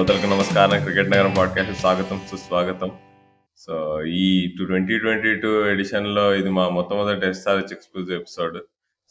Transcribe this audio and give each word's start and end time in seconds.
శ్రోతలకు 0.00 0.26
నమస్కారం. 0.26 0.82
క్రికెట్ 0.82 1.10
నగరం 1.10 1.34
పాడ్కాస్ట్ 1.38 1.80
స్వాగతం 1.80 2.20
సుస్వాగతం. 2.30 2.90
సో 3.56 4.02
ఈ 4.02 4.54
ట్వంటీ 4.66 4.98
ట్వంటీ 4.98 5.34
టూ 5.34 5.66
ఎడిషన్లో 5.66 6.34
ఇది 6.34 6.50
మా 6.50 6.68
మొట్టమొదటి 6.68 7.28
ఎస్ఆర్హెచ్ 7.28 7.72
ఎక్స్క్లూజివ్ 7.72 8.16
ఎపిసోడ్. 8.16 8.58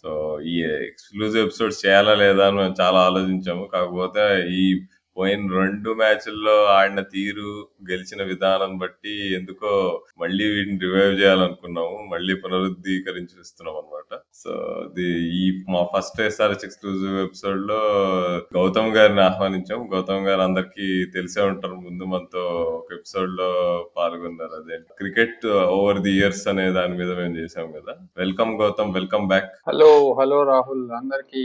సో 0.01 0.41
ఈ 0.41 0.63
ఎక్స్క్లూజివ్ 0.63 1.45
ఎపిసోడ్ 1.45 1.87
చేయాలా 1.87 2.15
లేదా 2.15 2.47
అని 2.47 2.57
మేము 2.57 2.75
చాలా 2.81 2.99
ఆలోచించాము. 2.99 3.69
కాకపోతే 3.73 4.47
ఈ 4.49 4.81
పోయిన 5.17 5.53
రెండు 5.53 5.89
మ్యాచ్ల్లో 5.91 6.65
ఆడిన 6.65 7.01
తీరు 7.01 7.67
గెలిచిన 7.91 8.23
విధానం 8.23 8.77
బట్టి 8.77 9.35
ఎందుకో 9.35 10.01
మళ్ళీ 10.19 10.45
వీటిని 10.51 10.79
రివైవ్ 10.79 11.19
చేయాలనుకున్నాము. 11.19 12.09
మళ్ళీ 12.11 12.33
పునరుద్ధీకరించిస్తున్నాం 12.33 13.75
అనమాట 13.75 14.19
సో 14.33 14.51
ది 14.95 15.07
ఈ 15.37 15.63
మా 15.69 15.87
ఫస్ట్ 15.97 16.21
ఎస్ఆర్ఎస్ 16.21 16.65
ఎక్స్క్లూజివ్ 16.65 17.15
ఎపిసోడ్లో 17.19 17.79
గౌతమ్ 18.57 18.95
గారిని 18.95 19.21
ఆహ్వానించాం 19.21 19.93
గౌతమ్ 19.93 20.27
గారు 20.27 20.41
అందరికి 20.41 21.05
తెలిసే 21.13 21.41
ఉంటారు. 21.41 21.75
ముందు 21.75 22.03
మనతో 22.03 22.43
ఒక 22.79 22.93
ఎపిసోడ్లో 22.93 23.49
పాల్గొన్నారు. 23.97 24.51
అదే 24.51 24.77
క్రికెట్ 24.97 25.47
ఓవర్ 25.47 25.99
ది 25.99 26.11
ఇయర్స్ 26.11 26.47
అనే 26.47 26.71
దాని 26.71 26.97
మీద 26.97 27.11
మేము 27.17 27.37
చేసాం 27.37 27.71
కదా. 27.71 27.95
Welcome 28.17 28.61
Gautam 28.61 28.93
welcome 28.93 29.27
back 29.27 29.51
hello 29.67 30.13
hello 30.19 30.43
Rahul. 30.43 30.91
అందరికి 30.91 31.43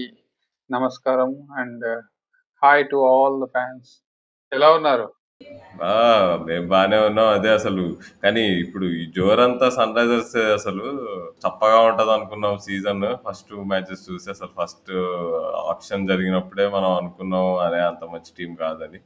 నమస్కారం. 0.70 1.30
And 1.56 2.02
hi 2.64 2.84
to 2.90 2.98
all 3.12 3.34
the 3.42 3.46
fans 3.54 3.88
ఎలా 4.52 4.68
ఉన్నారు? 4.76 5.06
ఆ 5.86 5.94
మేము 6.46 6.66
బానే 6.72 6.98
ఉన్నాం. 7.08 7.28
అదే 7.36 7.50
అసలు. 7.58 7.84
కానీ 8.22 8.44
ఇప్పుడు 8.62 8.86
ఈ 9.00 9.02
జోరంతా 9.16 9.66
సన్ 9.76 9.96
రైజర్స్ 9.98 10.36
అసలు 10.56 10.84
చప్పగా 11.42 11.80
ఉంటది 11.88 12.12
అనుకున్నాం 12.16 12.54
సీజన్ 12.66 13.04
ఫస్ట్ 13.24 13.52
మ్యాచెస్ 13.72 14.06
చూసి 14.08 14.28
అసలు 14.34 14.52
ఫస్ట్ 14.60 14.92
ఆప్షన్ 15.72 16.08
జరిగినప్పుడే 16.10 16.66
మనం 16.76 16.90
అనుకున్నాం 17.00 17.48
అదే 17.66 17.80
అంత 17.90 18.04
మంచి 18.14 18.32
టీం 18.38 18.52
కాదని. 18.62 19.00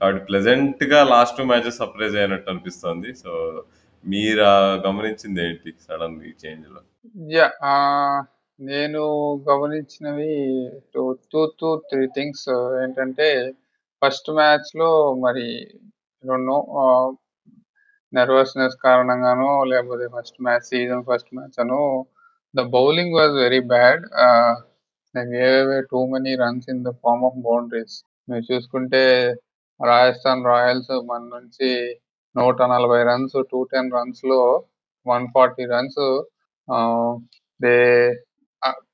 కాబట్టి 0.00 0.22
ప్లెజెంట్గా 0.28 1.00
లాస్ట్ 1.14 1.38
టూ 1.38 1.46
మ్యాచెస్ 1.52 1.80
సర్ప్రైజ్ 1.82 2.18
అయినట్టు 2.22 2.50
అనిపిస్తుంది. 2.54 3.12
సో 3.22 3.32
మీరు 4.04 4.44
ఆ 4.52 4.56
గమనించింది 4.86 5.42
ఏంటి 5.48 5.72
సడన్ 5.86 6.18
ఈ 6.30 6.34
చేంజ్లో? 6.44 6.80
యా 7.36 7.48
నేను 8.60 9.02
గమనించినవి 9.48 10.32
two 10.94 11.02
two 11.32 11.40
two 11.60 11.68
three 11.90 12.02
things. 12.16 12.48
ఏంటంటే 12.82 13.28
ఫస్ట్ 14.02 14.28
మ్యాచ్లో 14.38 14.88
మరి 15.24 15.46
రెండు 16.24 16.56
నెర్వస్నెస్ 18.12 18.76
కారణంగానో 18.86 19.50
లేకపోతే 19.72 20.06
first 20.16 20.38
match 20.46 20.68
season 20.72 21.04
first 21.10 21.30
match 21.38 21.58
Anu 21.64 21.80
the 22.54 22.62
bowling 22.76 23.16
was 23.18 23.34
very 23.44 23.60
bad. 23.74 24.04
ఏవేవే 25.14 25.78
too 25.92 26.00
many 26.12 26.32
runs 26.42 26.68
in 26.72 26.84
the 26.88 26.90
form 27.02 27.24
of 27.28 27.38
boundaries. 27.48 27.96
మీరు 28.28 28.44
చూసుకుంటే 28.52 29.02
రాజస్థాన్ 29.80 30.48
రాయల్స్ 30.52 30.92
మన 31.10 31.22
నుంచి 31.36 31.70
నూట 32.34 32.58
నలభై 32.74 33.00
రన్స్ 33.10 33.36
టూ 33.52 33.60
టెన్ 33.72 33.92
రన్స్లో 33.98 34.40
వన్ 35.06 35.26
ఫార్టీ 35.36 35.64
రన్స్ 35.74 36.02
దే 37.60 37.76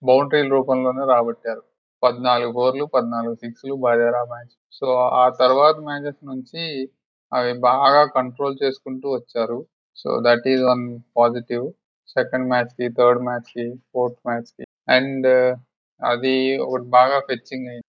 బౌండరీల 0.05 0.49
రూపంలోనే 0.49 1.05
రాబట్టారు. 1.15 1.63
పద్నాలుగు 2.03 2.53
ఫోర్లు 2.53 2.85
పద్నాలుగు 2.85 3.35
సిక్స్లు 3.35 3.75
బాజారా 3.75 4.23
మ్యాచ్. 4.25 4.55
సో 4.73 4.87
ఆ 5.23 5.25
తర్వాత 5.29 5.77
మ్యాచెస్ 5.89 6.21
నుంచి 6.25 6.63
అవి 7.33 7.53
బాగా 7.61 8.03
కంట్రోల్ 8.19 8.57
చేసుకుంటూ 8.65 9.07
వచ్చారు. 9.15 9.59
So 9.97 10.09
that 10.27 10.47
is 10.49 10.63
one 10.63 10.85
positive 11.17 11.67
second 12.17 12.49
మ్యాచ్కి 12.49 12.87
థర్డ్ 12.89 13.23
మ్యాచ్కి 13.23 13.67
ఫోర్త్ 13.93 14.21
మ్యాచ్కి. 14.29 14.65
అండ్ 14.89 15.27
uh, 15.27 15.53
అది 16.03 16.35
ఒకటి 16.59 16.87
బాగా 16.99 17.19
ఫెచ్చింగ్ 17.21 17.69
అయింది. 17.69 17.87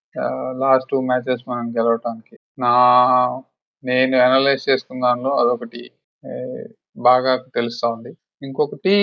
లాస్ట్ 0.60 0.90
టూ 0.92 1.02
మ్యాచెస్ 1.02 1.44
మనం 1.50 1.66
గెలవటానికి. 1.78 2.36
నా 2.60 2.72
నేను 3.84 4.18
అనలైజ్ 4.18 4.70
చేసుకున్న 4.70 5.02
దానిలో 5.08 5.32
అదొకటి 5.38 5.82
బాగా 6.98 7.34
తెలుస్తా 7.56 7.88
ఉంది. 7.90 8.12
ఇంకొకటి 8.44 8.96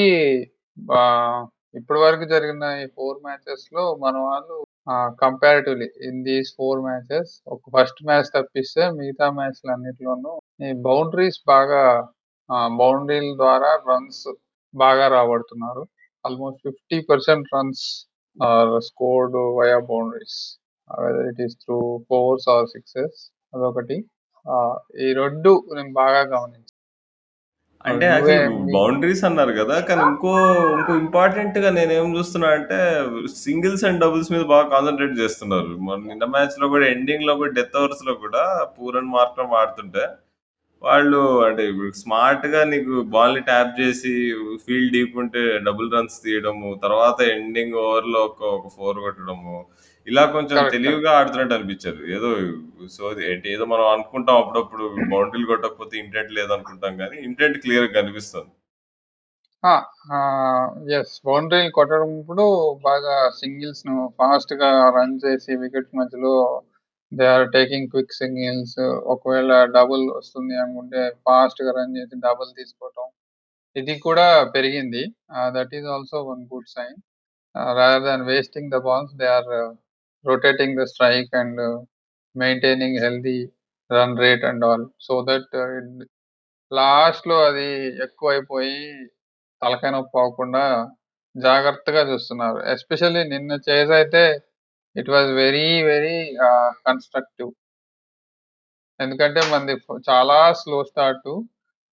ఇప్పటి 1.75 2.01
వరకు 2.01 2.25
జరిగిన 2.25 2.65
ఈ 2.83 2.87
ఫోర్ 2.97 3.19
మ్యాచెస్లో 3.27 3.85
మన 4.05 4.17
వాళ్ళు 4.27 4.57
comparatively 5.23 5.89
in 6.09 6.21
these 6.25 6.51
four 6.59 6.81
matches 6.81 7.33
ఒక 7.49 7.63
ఫస్ట్ 7.77 8.01
మ్యాచ్ 8.05 8.29
తప్పిస్తే 8.37 8.85
మిగతా 8.99 9.29
మ్యాచ్లు 9.31 9.71
అన్నిటిలోనూ 9.73 10.33
ఈ 10.63 10.71
బౌండరీస్ 10.89 11.41
బాగా 11.47 11.83
బౌండరీల 12.81 13.31
ద్వారా 13.37 13.71
రన్స్ 13.91 14.25
బాగా 14.75 15.07
రాబడుతున్నారు. 15.09 15.85
Almost 16.25 16.61
fifty 16.69 16.99
percent 17.11 17.49
runs 17.55 17.85
are 18.37 18.75
scored 18.91 19.37
via 19.59 19.79
boundaries 19.93 20.41
whether 20.91 21.29
it 21.33 21.43
is 21.43 21.57
through 21.65 21.79
fours 22.11 22.49
or 22.49 22.67
sixes 22.67 23.19
అదొకటి. 23.55 23.99
Uh, 24.47 24.75
ఈ 25.01 25.07
రెండు 25.13 25.51
నేను 25.75 25.93
బాగా 25.93 26.19
గమనించాను. 26.33 26.64
అంటే 27.85 28.07
బౌండరీస్ 28.75 29.23
అన్నారు 29.25 29.53
కదా 29.53 29.77
కానీ 29.81 30.03
ఇంకో 30.03 30.31
ఇంకో 30.77 30.93
ఇంపార్టెంట్గా 30.97 31.71
నేను 31.71 31.93
ఏం 31.93 32.07
చూస్తున్నా 32.17 32.49
అంటే 32.49 32.79
సింగిల్స్ 33.37 33.85
అండ్ 33.85 34.01
డబుల్స్ 34.01 34.33
మీద 34.33 34.45
బాగా 34.45 34.67
కాన్సన్ట్రేట్ 34.69 35.15
చేస్తున్నారు. 35.19 35.73
మన 35.79 35.99
నిన్న 36.07 36.25
మ్యాచ్లో 36.25 36.69
కూడా 36.69 36.87
ఎండింగ్లో 36.87 37.35
కూడా 37.37 37.53
డెత్ 37.53 37.77
ఓవర్స్లో 37.77 38.15
కూడా 38.15 38.43
పూరన్ 38.79 39.13
మార్క్రం 39.13 39.53
ఆడుతుంటే 39.55 40.05
వాళ్ళు 40.85 41.21
అంటే 41.47 41.63
ఇప్పుడు 41.69 41.91
స్మార్ట్గా 42.01 42.61
నీకు 42.65 42.95
బాల్ని 43.13 43.43
ట్యాప్ 43.43 43.73
చేసి 43.81 44.13
ఫీల్డ్ 44.65 44.93
డీప్ 44.93 45.15
ఉంటే 45.19 45.43
డబుల్ 45.59 45.93
రన్స్ 45.93 46.19
తీయడము 46.23 46.71
తర్వాత 46.83 47.19
ఎండింగ్ 47.35 47.79
ఓవర్లో 47.85 48.21
ఒక 48.25 48.43
ఒక 48.57 48.69
ఫోర్ 48.77 48.99
కొట్టడము 48.99 49.55
ఇలా 50.07 50.25
కొంచెం 50.33 50.57
తెలివిగా 50.75 51.11
ఆడుతున్నట్టు 51.19 51.55
అనిపించారు 51.55 52.03
ఏదో 52.17 52.31
సో 52.89 53.05
ఏంటి 53.29 53.49
ఏదో 53.53 53.65
మనం 53.65 53.87
అనుకుంటాం 53.93 54.39
అప్పుడప్పుడు 54.39 54.85
బౌండరీలు 55.13 55.47
కొట్టకపోతే 55.47 55.95
ఇంటెంట్ 55.99 56.37
లేదనుకుంటాం 56.39 56.95
కానీ 56.97 57.17
ఇంటెంట్ 57.29 57.59
క్లియర్గా 57.65 57.93
కనిపిస్తుంది. 58.01 58.51
ఎస్ 60.99 61.15
బౌండరీలు 61.27 61.71
కొట్టడంప్పుడు 61.71 62.45
బాగా 62.83 63.15
సింగిల్స్ను 63.39 63.95
ఫాస్ట్గా 64.19 64.69
రన్ 64.97 65.15
చేసి 65.25 65.53
వికెట్స్ 65.57 65.97
మధ్యలో 66.01 66.35
they 67.19 67.27
are 67.35 67.47
taking 67.57 67.89
quick 67.93 68.15
singles 68.21 68.79
ఒకవేళ 69.15 69.53
డబుల్ 69.77 70.05
వస్తుంది 70.19 70.55
అనుకుంటే 70.65 71.01
ఫాస్ట్గా 71.27 71.73
రన్ 71.79 71.97
చేసి 71.99 72.17
డబుల్ 72.27 72.51
తీసుకోవటం. 72.61 73.07
ఇది 73.77 73.95
కూడా 74.07 74.27
పెరిగింది. 74.57 75.03
That 75.57 75.75
is 75.79 75.89
also 75.95 76.19
one 76.31 76.43
good 76.53 76.71
sign 76.77 76.97
rather 77.79 78.05
than 78.09 78.25
wasting 78.31 78.73
the 78.75 78.79
balls 78.89 79.15
they 79.21 79.27
are 79.39 79.51
rotating 80.25 80.79
the 80.81 80.85
strike 80.93 81.35
and 81.43 81.63
maintaining 82.37 82.99
healthy 83.05 83.39
run 83.91 84.17
rate 84.25 84.45
and 84.51 84.65
all 84.71 84.87
so 85.07 85.15
that 85.31 85.55
లాస్ట్లో 86.73 87.37
అది 87.49 87.69
ఎక్కువ 88.07 88.31
అయిపోయి 88.35 88.79
తలకాయ 89.63 89.91
నొప్పి 89.95 90.17
అవ్వకుండా 90.23 90.63
జాగ్రత్తగా 91.37 92.03
చూస్తున్నారు. 92.11 92.59
ఎస్పెషల్లీ 92.75 93.23
నిన్న 93.35 93.53
చేజ్ 93.69 93.93
అయితే 94.01 94.23
it 94.97 95.11
was 95.11 95.31
very 95.33 95.83
very 95.83 96.17
constructive 96.87 97.51
ఎందుకంటే 99.01 99.41
మనది 99.53 99.75
చాలా 100.11 100.53
slow 100.53 100.85
start 100.85 101.29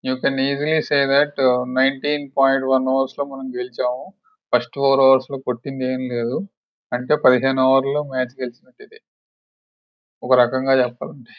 you 0.05 0.15
can 0.15 0.39
easily 0.39 0.81
say 0.81 0.99
that 1.07 1.39
nineteen 1.75 2.31
point 2.37 2.65
one 2.65 2.87
అవర్స్లో 2.87 3.25
మనం 3.25 3.45
గెలిచాము. 3.57 4.05
ఫస్ట్ 4.53 4.75
ఫోర్ 4.75 4.99
అవర్స్లో 4.99 5.37
కొట్టింది 5.37 5.85
ఏం 5.93 6.01
లేదు. 6.09 6.37
అంటే 6.93 7.15
పదిహేను 7.15 7.61
ఓవర్లో 7.63 8.03
మ్యాచ్ 8.03 8.35
గెలిచినట్టు 8.41 8.83
ఇది. 8.83 8.99
ఒక 10.23 10.33
రకంగా 10.39 10.73
చెప్పాలంటే. 10.83 11.35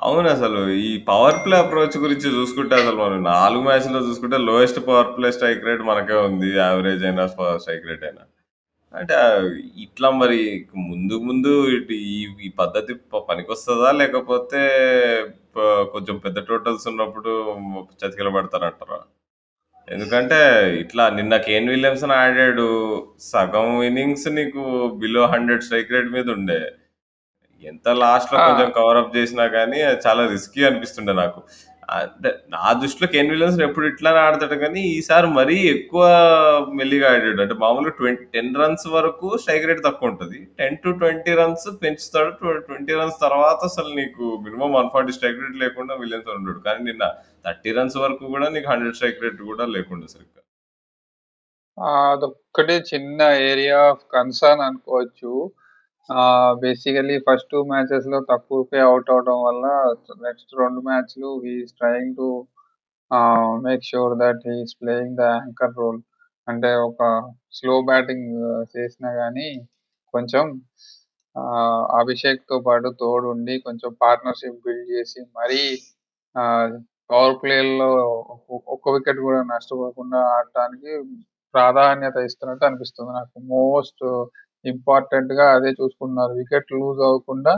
అవును 0.00 0.28
అసలు. 0.28 0.68
ఈ 0.88 0.90
పవర్ 1.08 1.44
ప్లే 1.44 1.56
అప్రోచ్ 1.56 1.96
గురించి 1.98 2.28
చూసుకుంటే 2.36 2.74
అసలు 2.74 2.96
మనం 2.96 3.22
నాలుగు 3.24 3.62
మ్యాచ్లో 3.62 4.00
చూసుకుంటే 4.08 4.38
lowest 4.38 4.80
power 4.86 5.16
play 5.16 5.32
strike 5.32 5.64
rate 5.64 5.82
మనకే 5.82 6.14
ఉంది. 6.28 6.50
యావరేజ్ 6.56 7.04
అయినా 7.04 7.26
స్ట్రైక్ 7.26 7.86
రేట్ 7.86 8.04
అయినా. 8.04 8.24
అంటే 8.96 9.16
ఇట్లా 9.84 10.08
మరి 10.20 10.40
ముందు 10.90 11.14
ముందు 11.28 11.50
ఈ 11.96 12.12
ఈ 12.46 12.48
పద్ధతి 12.60 12.92
పనికొస్తుందా? 13.30 13.90
లేకపోతే 14.00 14.60
కొంచెం 15.94 16.16
పెద్ద 16.24 16.38
టోటల్స్ 16.50 16.86
ఉన్నప్పుడు 16.92 17.32
చతికిల 18.00 18.30
పడతారంటారా 18.36 18.98
ఎందుకంటే 19.88 20.38
ఇట్లా 20.82 21.04
నిన్న 21.18 21.34
కేన్ 21.48 21.70
విలియమ్సన్ 21.72 22.14
ఆడాడు. 22.20 22.68
సగం 23.32 23.68
ఇన్నింగ్స్ 23.88 24.26
నీకు 24.38 24.62
బిలో 25.02 25.22
హండ్రెడ్ 25.34 25.64
స్ట్రైక్ 25.66 25.94
రేట్ 25.96 26.10
మీద 26.16 26.28
ఉండే. 26.38 26.60
ఎంత 27.62 27.88
లాస్ట్లో 28.02 28.38
కొంచెం 28.46 28.68
కవర్ 28.78 28.98
అప్ 29.02 29.14
చేసినా 29.18 29.44
కానీ 29.56 29.78
అది 29.90 30.00
చాలా 30.06 30.22
రిస్కీ 30.34 30.60
అనిపిస్తుండే 30.68 31.12
నాకు. 31.22 31.40
నా 32.54 32.62
దృష్టిలో 32.80 33.06
కెన్ 33.14 33.30
విలియమ్స్ 33.32 33.60
ఎప్పుడు 33.66 33.86
ఇట్లానే 33.90 34.20
ఆడతాడు 34.26 34.56
కానీ 34.62 34.80
ఈసారి 34.96 35.28
మరీ 35.38 35.56
ఎక్కువ 35.74 36.04
మెల్లిగా 36.78 37.08
ఆడాడు. 37.14 37.40
అంటే 37.44 37.54
మామూలుగా 37.64 37.92
ట్వంటీ 37.98 38.24
టెన్ 38.34 38.56
రన్స్ 38.60 38.86
వరకు 38.96 39.28
స్ట్రైక్ 39.42 39.68
రేట్ 39.70 39.82
తక్కువ 39.86 40.10
ఉంటుంది. 40.12 40.38
టెన్ 40.60 40.78
టు 40.84 40.92
ట్వంటీ 41.02 41.34
రన్స్ 41.40 41.66
పెంచుతాడు. 41.82 42.30
ట్వంటీ 42.68 42.94
రన్స్ 43.00 43.18
తర్వాత 43.26 43.60
అసలు 43.70 43.90
నీకు 44.00 44.24
minimum 44.46 44.72
one 44.78 44.90
forty 44.94 45.14
strike 45.18 45.42
rate 45.44 45.60
లేకుండా 45.64 45.94
విలియమ్స్ 46.02 46.32
ఉండడు 46.38 46.60
కానీ 46.68 46.82
నిన్న 46.90 47.06
థర్టీ 47.46 47.72
రన్స్ 47.78 47.98
వరకు 48.04 48.24
కూడా 48.34 48.48
నీకు 48.56 48.68
హండ్రెడ్ 48.72 48.98
స్ట్రైక్ 48.98 49.22
రేట్ 49.26 49.42
కూడా 49.52 49.66
లేకుండా 49.76 50.08
సరిగ్గా. 50.14 50.42
అదొక్కటే 51.78 52.76
చిన్న 52.90 53.22
ఏరియా 53.50 53.78
ఆఫ్ 53.92 54.04
కన్సర్న్ 54.16 54.62
అనుకోవచ్చు. 54.68 55.32
ఆ 56.08 56.24
బేసికల్లీ 56.62 57.16
ఫస్ట్ 57.26 57.52
2 57.52 57.62
మ్యాచెస్‌లో 57.70 58.18
తక్కువకే 58.28 58.78
అవుట్ 58.82 59.08
అవ్వడం 59.12 59.38
వల్ల 59.46 59.64
నెక్స్ట్ 60.26 60.52
రెండు 60.60 60.80
మ్యాచ్‌లు 60.88 61.30
he 61.44 61.52
is 61.62 61.72
trying 61.80 62.14
to 62.20 62.28
make 63.66 63.82
sure 63.88 64.14
that 64.22 64.42
he 64.48 64.54
is 64.62 64.74
playing 64.80 65.16
the 65.16 65.24
anchor 65.32 65.74
role. 65.78 66.00
అంటే 66.48 66.70
ఒక 66.86 67.00
స్లో 67.58 67.74
బ్యాటింగ్ 67.88 68.28
చేసినా 68.74 69.10
కానీ 69.20 69.48
కొంచెం 70.14 70.44
అభిషేక్తో 72.00 72.56
పాటు 72.66 72.88
తోడుండి 73.00 73.54
కొంచెం 73.66 73.90
పార్ట్నర్‌షిప్ 74.04 74.62
బిల్డ్ 74.66 74.88
చేసి 74.94 75.20
మరీ 75.38 75.62
పవర్ 77.10 77.36
ప్లే‌ల్లో 77.42 77.90
ఒక్క 78.74 78.86
వికెట్ 78.94 79.20
కూడా 79.26 79.40
నష్టపోకుండా 79.52 80.20
ఆడటానికి 80.36 80.92
ప్రాధాన్యత 81.54 82.16
ఇస్తున్నట్టు 82.28 82.64
అనిపిస్తుంది 82.68 83.12
నాకు. 83.12 83.36
మోస్ట్ 83.54 84.04
ఇంపార్టెంట్గా 84.66 85.46
అదే 85.56 85.70
చూసుకుంటున్నారు. 85.80 86.32
వికెట్ 86.40 86.72
లూజ్ 86.76 87.00
అవ్వకుండా 87.08 87.54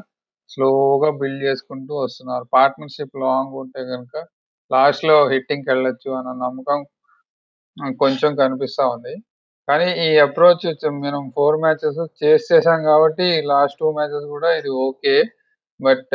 స్లోగా 0.51 1.11
బిల్డ్ 1.21 1.43
చేసుకుంటూ 1.45 1.93
వస్తున్నారు. 2.03 2.45
పార్ట్నర్‌షిప్ 2.55 3.17
లాంగ్ 3.25 3.55
ఉంటే 3.63 3.83
గనుక 3.93 4.15
హిట్టింగ్ 5.35 5.69
వెళ్ళొచ్చు 5.71 6.11
అన్న 6.19 6.31
నమ్మకం 6.45 6.81
కొంచెం 8.01 8.31
కనిపిస్తా 8.43 8.85
ఉంది. 8.95 9.15
కానీ 9.69 9.89
ఈ 10.05 10.11
అప్రోచ్ 10.27 10.65
మనం 10.99 11.23
ఫోర్ 11.37 11.59
మ్యాచెస్ 11.65 12.01
చేసి 12.23 12.47
చేసాం 12.53 12.81
కాబట్టి 12.91 13.27
లాస్ట్ 13.53 13.79
టూ 13.83 13.89
మ్యాచెస్ 13.99 14.27
కూడా 14.35 14.51
ఇది 14.61 14.71
ఓకే. 14.87 15.17
బట్ 15.81 16.15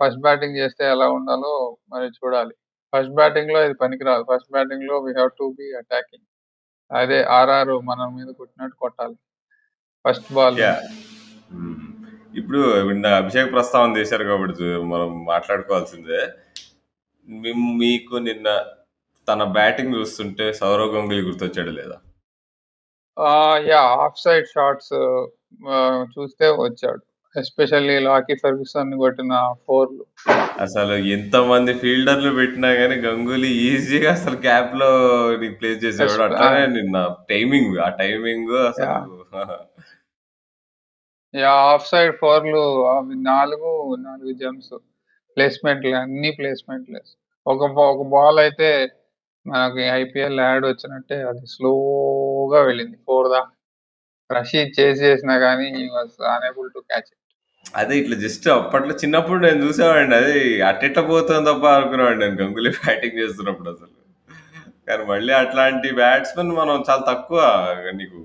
ఫస్ట్ 0.00 0.22
బ్యాటింగ్ 0.26 0.58
చేస్తే 0.60 0.84
ఎలా 0.94 1.08
ఉండాలో 1.18 1.52
మరి 1.92 2.08
చూడాలి. 2.18 2.54
ఫస్ట్ 2.92 3.14
బ్యాటింగ్లో 3.20 3.60
ఇది 3.66 3.76
పనికిరాదు. 3.84 4.24
ఫస్ట్ 4.30 4.50
బ్యాటింగ్లో 4.56 4.96
we 5.06 5.12
have 5.14 5.32
to 5.40 5.46
be 5.58 5.68
attacking. 5.82 6.26
అదే 6.90 7.20
ఆర్ఆర్ 7.38 7.74
మన 7.90 8.00
మీద 8.16 8.30
కొట్టినట్టు 8.40 8.76
కొట్టాలి. 8.84 9.16
First 10.04 10.28
ball! 10.32 10.56
హ్మ్. 11.52 11.76
ఇప్పుడు 12.34 12.60
ఇందాక 12.92 13.16
అభిషేక్ 13.22 13.52
ప్రస్తావన 13.54 13.96
చేశారు 13.98 14.24
కాబట్టి 14.24 14.66
మనం 14.92 15.10
మాట్లాడుకోవాల్సిందే. 15.26 16.20
మీకు 17.80 18.14
నిన్న 18.26 18.48
తన 19.28 19.44
బ్యాటింగ్ 19.56 19.96
చూస్తుంటే 19.96 20.44
సౌరవ్ 20.60 20.94
గంగూలీ 20.94 21.22
గుర్తొచ్చాడా 21.26 21.72
లేదా? 21.78 21.96
యాహ్! 23.68 23.92
ఆఫ్ 24.04 24.18
సైడ్ 24.24 24.48
షాట్స్ 24.52 24.94
చూస్తే 26.14 26.46
వచ్చాడు. 26.58 27.02
ఎస్పెషల్లీ 27.34 27.96
లాకీ 28.06 28.34
ఫెర్గ్యూసన్ 28.42 28.92
కొట్టిన 29.00 29.32
4లు. 29.66 30.04
అసలు 30.64 30.94
ఎంతమంది 31.16 31.72
ఫీల్డర్‌లు 31.82 32.30
పెట్టినా 32.38 32.70
గాని 32.78 32.96
గంగూలీ 33.04 33.50
ఈజీగా 33.66 34.10
అసలు 34.16 34.36
గ్యాప్‌లో 34.46 34.90
నీకు 35.42 35.56
ప్లేస్ 35.60 35.80
చేసేవాడు. 35.84 36.22
అట్లానే! 36.28 36.62
నిన్న 36.76 36.96
టైమింగ్ 37.30 37.74
ఆ 37.80 37.90
టైమింగ్ 38.00 38.54
అసలు 38.70 38.96
యాహ్! 41.34 41.64
ఆఫ్ 41.72 41.86
సైడ్ 41.90 42.12
4లు 42.20 42.62
అవి 42.92 43.14
4, 43.24 43.58
4 44.04 44.32
జంప్స్. 44.40 44.74
ప్లేస్‌మెంట్‌లే 45.36 45.92
అన్ని 46.00 46.30
ప్లేస్‌మెంట్‌లే. 46.38 47.00
ఒక 47.46 47.60
బా 47.76 47.84
ఒక 47.92 48.02
బాల్ 48.14 48.38
అయితే 48.44 48.68
మనకి 49.46 49.82
ఐపీఎల్ 49.98 50.40
యాడ్ 50.44 50.64
వచ్చినట్టే 50.70 51.18
అది 51.30 51.44
స్లోగా 51.54 52.60
వెళ్ళింది 52.68 52.96
4 53.04 53.28
దాకా. 53.34 53.50
రషీద్ 54.30 54.74
చేజ్ 54.78 55.00
చేసినా 55.06 55.36
గాని 55.44 55.66
he 55.76 55.84
was 55.94 56.16
unable 56.34 56.68
to 56.74 56.80
catch 56.88 57.08
it. 57.08 57.18
అదే 57.74 57.94
ఇట్లా 58.00 58.16
జస్ట్ 58.24 58.46
అప్పట్లో 58.56 58.94
చిన్నప్పుడు 59.02 59.40
నేను 59.46 59.60
చూసేవాడిని. 59.66 60.16
అది 60.20 60.38
అట్టెట్లా 60.70 61.02
పోతుందబ్బా 61.10 61.70
అనుకునేవాడిని 61.78 62.22
నేను 62.24 62.38
గంగూలీ 62.42 62.72
బ్యాటింగ్ 62.80 63.18
చేస్తున్నప్పుడు 63.22 63.70
అసలు. 63.74 63.94
కానీ 64.88 65.04
మళ్ళీ 65.12 65.32
అట్లాంటి 65.42 65.88
బ్యాట్స్‌మెన్ 66.00 66.52
మనం 66.60 66.76
చాలా 66.88 67.04
తక్కువ 67.12 67.40
నీకు 68.00 68.20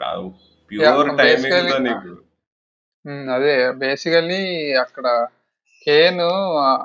యాహ్! 0.00 0.26
ప్యూర్ 0.70 1.10
బేసికల్లీ 1.20 1.72
టైమింగ్‌తో 1.72 1.76
ఆ! 1.76 1.84
నీకు 1.88 2.12
హ్మ్. 3.08 3.26
అదే 3.34 3.52
బేసికల్లీ 3.82 4.40
అక్కడ 4.82 5.06
కేన్ 5.86 6.20
ఆహ్, 6.62 6.80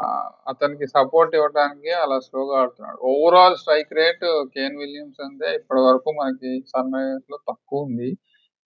అతనికి 0.51 0.85
సపోర్ట్ 0.93 1.33
ఇవ్వడానికి 1.37 1.91
అలా 2.01 2.17
స్లోగా 2.27 2.55
ఆడుతున్నాడు. 2.61 2.99
ఓవరాల్ 3.11 3.57
స్ట్రైక్ 3.61 3.91
రేట్ 3.99 4.25
కేన్ 4.55 4.77
విలియమ్సన్‌దే 4.83 5.49
ఇప్పటి 5.59 5.81
వరకు 5.87 6.09
మనకి 6.19 6.51
సన్‌రైజర్స్‌లో 6.73 7.39
తక్కువుంది. 7.49 8.09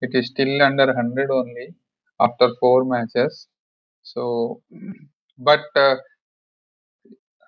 It 0.02 0.18
is 0.20 0.30
still 0.32 0.58
under 0.68 0.94
100 1.00 1.08
only 1.40 1.68
after 2.20 2.54
4 2.58 2.84
matches. 2.94 3.40
So, 4.06 4.24
but 5.40 5.78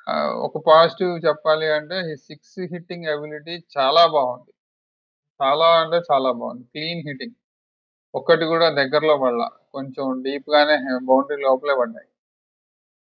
ah, 0.08 0.34
ఒక 0.46 0.58
పాజిటివ్ 0.68 1.14
చెప్పాలి 1.26 1.68
అంటే 1.76 1.98
హిస్ 2.10 2.28
6 2.30 2.40
హిట్టింగ్ 2.74 3.08
ఎబిలిటీ 3.14 3.56
చాలా 3.76 4.04
బాగుంది. 4.14 4.52
చాలా 5.40 5.70
అంటే 5.82 6.00
చాలా 6.10 6.32
బాగుంది. 6.40 6.66
Clean 6.74 7.04
hitting. 7.08 7.38
ఒక్కటి 8.14 8.46
కూడా 8.46 8.68
దగ్గరలో 8.78 9.16
పడలా. 9.22 9.48
కొంచెం 9.74 10.06
డీప్‌గానే 10.24 10.78
బౌండరీ 11.10 11.42
లోపలే 11.44 11.74
పడ్డాయి. 11.80 12.08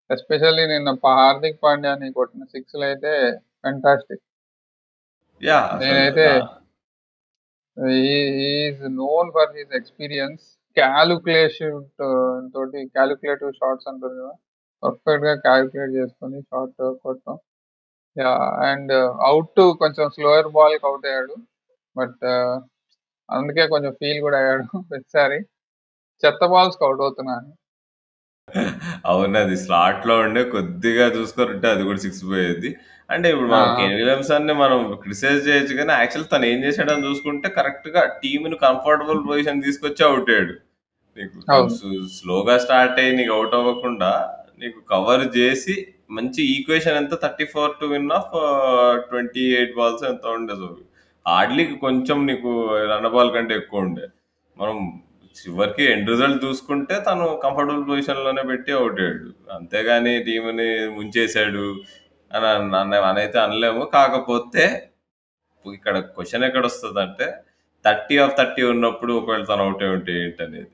ఎస్పెషల్లీ 0.09 0.63
నిన్న 0.67 0.89
హార్దిక్ 1.17 1.59
పాండ్యాని 1.63 2.07
కొట్టిన 2.13 2.43
6లయితే 2.53 3.11
ఫెంటాస్టిక్. 3.63 4.19
యాహ్! 5.41 5.67
అసలు 5.75 5.81
నేనైతే 5.83 6.25
is 7.77 8.81
known 8.99 9.27
for 9.35 9.51
his 9.57 9.73
experience. 9.79 10.43
కాలిక్యులేషన్తో 10.77 12.07
తోటి 12.53 12.79
కాలిక్యులేటివ్ 12.97 13.51
షాట్స్ 13.59 13.87
అంటారు 13.91 14.15
కదా! 14.19 14.33
పర్ఫెక్ట్‌గా 14.83 15.33
కాలిక్యులేట్ 15.47 15.93
చేసుకొని 15.99 16.37
షాట్ 16.43 16.73
కొట్టడం. 17.03 17.37
యాహ్! 18.15 18.41
అండ్ 18.69 18.93
ఔట్ 19.31 19.63
కొంచెం 19.83 20.07
స్లోయర్ 20.17 20.49
బాల్‌కి 20.57 20.87
ఔట్ 20.87 21.07
అయ్యాడు. 21.11 21.35
బట్ 21.95 22.25
అందుకే 23.29 23.63
కొంచెం 23.73 23.91
ఫీల్ 23.99 24.19
కూడా 24.25 24.37
అయ్యాడు 24.41 24.63
ప్రతిసారి. 24.89 25.39
చెత్త 26.23 26.43
బాల్స్‌కి 26.53 26.85
ఔట్ 26.89 27.03
అవుతున్నా 27.05 27.35
అని. 27.39 27.51
అవును. 29.05 29.35
అది 29.41 29.55
స్లాట్‌లో 29.63 30.15
ఉండే 30.23 30.41
కొద్దిగా 30.53 31.05
చూసుకొనుంటే 31.15 31.67
అది 31.73 31.83
కూడా 31.89 31.99
6 32.03 32.21
పోయేది. 32.29 32.69
అంటే 33.09 33.27
ఇప్పుడు! 33.33 33.49
మనం! 33.53 33.69
కేన్ 33.77 33.95
విలియమ్సన్‌ని 33.99 34.53
మనం 34.61 34.79
క్రిటిసైజ్ 35.01 35.41
చేయొచ్చు 35.47 35.75
గానీ 35.79 35.93
యాక్చువల్ 35.95 36.27
తను 36.33 36.45
ఏం 36.51 36.59
చేసాడని 36.65 37.05
చూసుకుంటే 37.07 37.47
కరెక్ట్‌గా 37.57 38.01
టీమ్‌ని 38.21 38.57
కంఫర్టబుల్ 38.65 39.21
పొజిషన్ 39.29 39.63
తీసుకొచ్చి 39.67 40.03
ఔట్ 40.09 40.29
అయ్యాడు. 40.31 40.55
నీకు 41.17 41.37
స్లోగా 42.17 42.55
స్టార్ట్ 42.65 42.99
అయ్యి 43.01 43.15
నీకు 43.19 43.33
ఔట్ 43.39 43.55
అవ్వకుండా 43.59 44.11
నీకు 44.61 44.79
కవర్ 44.91 45.25
చేసి 45.37 45.75
మంచి 46.17 46.41
ఈక్వేషన్ 46.53 46.99
ఎంత 47.01 47.15
34 47.19 47.47
టు 47.81 47.87
విన్ 47.93 48.11
ఆఫ్ 48.19 48.33
28 49.03 49.43
బాల్స్ 49.79 50.05
ఎంతో 50.11 50.29
ఉండే 50.39 50.55
హార్డ్‌లీ 51.25 51.63
కొంచెం 51.83 52.17
నీకు 52.25 52.51
రన్నబాల్ 52.91 53.31
కంటే 53.33 53.53
ఎక్కువ 53.55 53.85
ఉండే. 53.85 54.05
మనం 54.57 54.77
చివరికి 55.35 55.83
ఎండ్ 55.91 56.09
రిజల్ట్ 56.11 56.39
చూసుకుంటే 56.45 56.95
తను 57.07 57.25
కంఫర్టబుల్ 57.43 57.83
పొజిషన్‌లోనే 57.89 58.43
పెట్టి 58.49 58.71
అవుట్ 58.73 58.99
అయ్యాడు. 59.01 59.27
అంతేగాని 59.55 60.13
టీమ్‌ని 60.27 60.69
ముంచేశాడు 60.97 61.65
అని 62.31 62.97
అనైతే 63.05 63.37
అనలేము. 63.45 63.83
కాకపోతే 63.97 64.65
ఇక్కడ 65.65 65.97
క్వశ్చన్ 66.15 66.45
ఇక్కడ 66.49 66.65
వస్తుంది 66.69 67.01
అంటే 67.05 67.27
థర్టీ 67.85 68.15
ఆఫ్ 68.23 68.35
30 68.37 68.63
ఉన్నప్పుడు 68.71 69.13
ఒకవేళ 69.19 69.43
తను 69.45 69.63
అవుట్ 69.65 69.83
అయ్యి 69.83 69.95
ఉంటే 69.97 70.13
ఏంటనేది. 70.23 70.71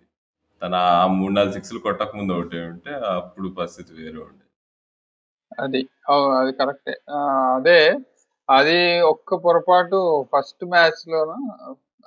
తను 0.61 0.77
ఆ 0.83 0.89
3, 1.15 1.33
4 1.37 1.53
సిక్స్‌లు 1.57 1.81
కొట్టకముందు 1.87 2.35
అవుట్ 2.37 2.55
అయ్యి 2.57 2.69
ఉంటే 2.73 2.91
అప్పుడు 3.15 3.49
పరిస్థితి 3.59 3.91
వేరే 3.99 4.19
ఉండేది. 4.23 4.43
అది. 5.57 5.81
అది 6.39 6.51
కరెక్టే. 6.59 6.93
అదే 7.55 7.77
అది 8.49 8.79
ఒక్క 9.05 9.35
పొరపాటు 9.43 9.99
ఫస్ట్ 10.33 10.63
మ్యాచ్‌లోనో 10.73 11.37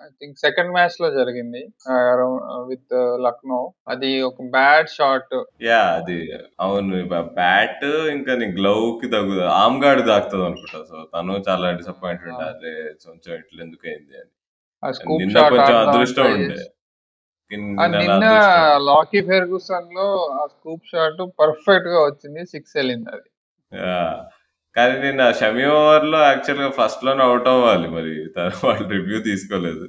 ఐ 0.00 0.08
థింక్ 0.20 0.36
సెకండ్ 0.38 0.70
మ్యాచ్‌లో 0.72 1.08
జరిగింది. 1.10 1.62
ఆహ్, 1.88 2.04
అరౌ 2.12 2.28
విత్ 2.64 2.94
లక్నో. 3.20 3.60
అది 3.88 4.10
ఒక 4.22 4.42
బ్యాడ్ 4.52 4.88
షాట్. 4.90 5.34
యాహ్! 5.66 5.90
అది 5.96 6.16
అవును. 6.60 6.98
బ్యాట్ 7.36 7.84
ఇంకా 8.12 8.34
నీ 8.36 8.46
గ్లౌకి 8.56 9.08
తగు 9.08 9.34
ఆర్మ్ 9.56 9.80
గార్డ్ 9.84 10.02
తాకుతదనుకుంటా. 10.08 10.80
సో, 10.90 10.96
తను 11.14 11.34
చాలా 11.48 11.70
డిసప్పాయింట్ 11.80 12.24
ఉండే. 12.26 12.44
ఆ! 12.44 12.50
అరే! 12.52 12.74
కొంచెం 13.04 13.32
ఇట్లా 13.40 13.64
అని. 14.18 14.32
స్కూప్ 14.82 15.20
నిన్న 15.20 15.34
షాట్ 15.34 15.52
కొంచెం 15.52 15.76
అదృష్టం 15.84 16.28
ఉండే. 16.36 16.60
నిన్న. 17.98 18.32
లాకీ 18.88 19.20
ఫెర్గూసన్‌లో 19.22 20.06
ఆ 20.36 20.44
స్కూప్ 20.54 20.86
షాట్ 20.86 21.22
పర్ఫెక్ట్‌గా 21.40 22.00
వచ్చింది. 22.06 22.42
6 22.52 22.76
ఎళ్ళిందది. 22.76 23.28
యాహ్! 23.72 24.20
కానీ 24.76 24.94
నిన్న 25.02 25.22
షమి 25.38 25.64
ఓవర్‌లో 25.74 26.18
యాక్చువల్‌గా 26.24 26.68
ఫస్ట్‌లోనే 26.78 27.22
ఔట్ 27.28 27.48
అవ్వాలి 27.52 27.88
మరి. 27.90 28.14
తను 28.34 28.52
వాళ్ళు 28.66 28.86
రివ్యూ 28.94 29.18
తీసుకోలేదు. 29.28 29.86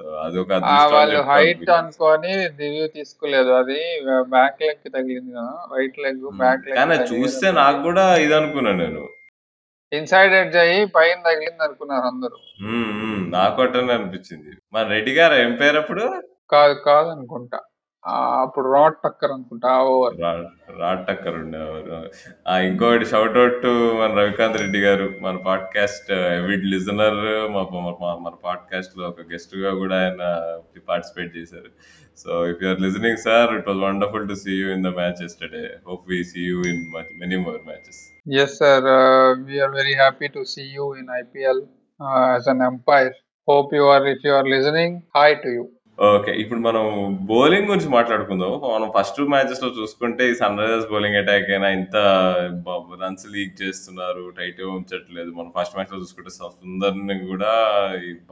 సో, 0.00 0.04
అదొక 0.24 0.50
ఆ! 0.52 0.56
అదృష్టం 0.60 0.94
అని 0.94 0.94
వాళ్ళు 0.94 1.14
చెప్పుకోవాలి 1.14 1.28
హైట్. 1.30 1.70
అనుకోని 1.76 2.32
రివ్యూ 2.60 2.84
తీసుకోలేదు. 2.94 3.50
అది 3.60 3.78
బ్యాక్ 4.34 4.60
లెగ్‌కి 4.62 4.90
తగిలింది 4.96 5.32
కదా! 5.32 5.46
Right 5.72 5.98
leg 5.98 6.22
hmm. 6.24 6.38
బ్యాక్ 6.38 6.64
లెగ్‌కి 6.66 6.78
కానీ 6.78 6.94
అది 6.96 7.08
చూస్తే 7.12 7.46
నాకు 7.60 7.80
గూడా 7.86 8.04
ఇదనుకున్నా 8.24 8.72
నేను. 8.82 9.02
ఇన్సైడ్ 9.92 10.34
ఎడ్జ్ 10.34 10.58
అయ్యి 10.58 10.80
పైన 10.94 11.18
తగిలిందనుకున్నారు 11.26 12.06
అందరూ. 12.08 12.38
హ్మ్. 12.62 12.90
హ్మ్. 12.96 13.20
నాకు 13.34 13.58
అట్టనే 13.64 13.92
అనిపించింది. 13.94 14.52
మన 14.74 14.84
రెడ్డి 14.88 15.12
గారా 15.14 15.36
ఎంపైర్ 15.44 15.78
అప్పుడు? 15.82 16.04
కాదు 16.50 16.74
కాదనుకుంటా. 16.86 17.58
ఆహ్, 18.04 18.38
అప్పుడు 18.42 18.68
రాడ్ 18.72 18.96
టక్కర్ 19.02 19.32
అనుకుంటా 19.32 19.68
ఆ 19.72 19.82
ఓవర్. 19.90 20.14
రా 20.22 20.30
రాడ్ 20.78 21.02
టక్కర్ 21.08 21.36
ఉండేవారు. 21.40 21.98
ఆ! 22.46 22.54
ఇంకొకటి 22.60 23.06
షౌట్ 23.06 23.36
ఔట్ 23.38 23.58
టు 23.62 23.70
మన 23.98 24.08
రవికాంత్ 24.18 24.60
రెడ్డి 24.62 24.80
గారు. 24.80 25.06
మన 25.20 25.36
పాడ్‌కాస్ట్ 25.44 26.10
ఎవిడ్ 26.38 26.64
లిజనర్ 26.72 27.20
మా 27.54 27.62
మా 28.00 28.12
మన 28.24 28.34
పాడ్‌కాస్ట్‌లో 28.44 29.04
ఒక 29.08 29.26
గెస్ట్‌గా 29.30 29.72
గూడా 29.80 29.98
ఆయన 30.00 30.22
పార్టిసిపేట్ 30.88 31.32
చేశారు. 31.36 31.70
So, 32.18 32.30
if 32.48 32.62
you 32.62 32.68
are 32.70 32.80
listening 32.80 33.20
sir 33.20 33.50
it 33.56 33.68
was 33.70 33.82
wonderful 33.84 34.26
to 34.28 34.36
see 34.42 34.54
you 34.54 34.68
in 34.74 34.84
the 34.84 34.92
match 34.98 35.22
yesterday. 35.22 35.62
Hope 35.86 36.04
we 36.10 36.18
see 36.30 36.42
you 36.48 36.58
in 36.70 36.82
much 36.94 37.12
many 37.20 37.38
more 37.44 37.60
matches. 37.68 38.00
Yes 38.32 38.56
sir. 38.60 38.88
Ah, 38.96 39.30
we 39.46 39.60
are 39.60 39.74
very 39.74 39.94
happy 39.96 40.28
to 40.34 40.42
see 40.50 40.64
you 40.74 40.86
in 40.96 41.12
IPL 41.18 41.62
ah, 42.00 42.26
as 42.28 42.48
an 42.48 42.64
umpire. 42.68 43.14
Hope 43.48 43.72
you 43.74 43.86
are 43.94 44.08
if 44.08 44.26
you 44.26 44.34
are 44.34 44.50
listening 44.50 44.98
hi 45.16 45.36
to 45.44 45.52
you. 45.56 45.64
Okay. 45.98 46.32
ఇప్పుడు 46.42 46.60
మనం 46.60 46.84
bowling 47.30 47.66
గురించి 47.68 47.88
మాట్లాడుకుందాం. 47.94 48.52
మనం 48.66 48.88
first 48.94 49.18
మ్యాచెస్లో 49.32 49.68
చూసుకుంటే 49.76 50.22
ఈ 50.30 50.34
Sunrisers 50.40 50.86
bowling 50.92 51.18
attack 51.20 51.50
అయినా 51.50 51.68
ఇంత 51.76 51.96
runs 53.02 53.26
leak 53.34 53.52
చేస్తున్నారు. 53.62 54.24
టైట్‌గా 54.38 54.68
ఉంచట్లేదు. 54.76 55.30
మనం 55.32 55.50
ఫస్ట్ 55.56 55.76
మ్యాచ్‌లో 55.76 55.98
చూసుకుంటే 56.02 56.30
స 56.30 56.50
సుందర్‌ని 56.54 57.16
కూడా 57.26 57.52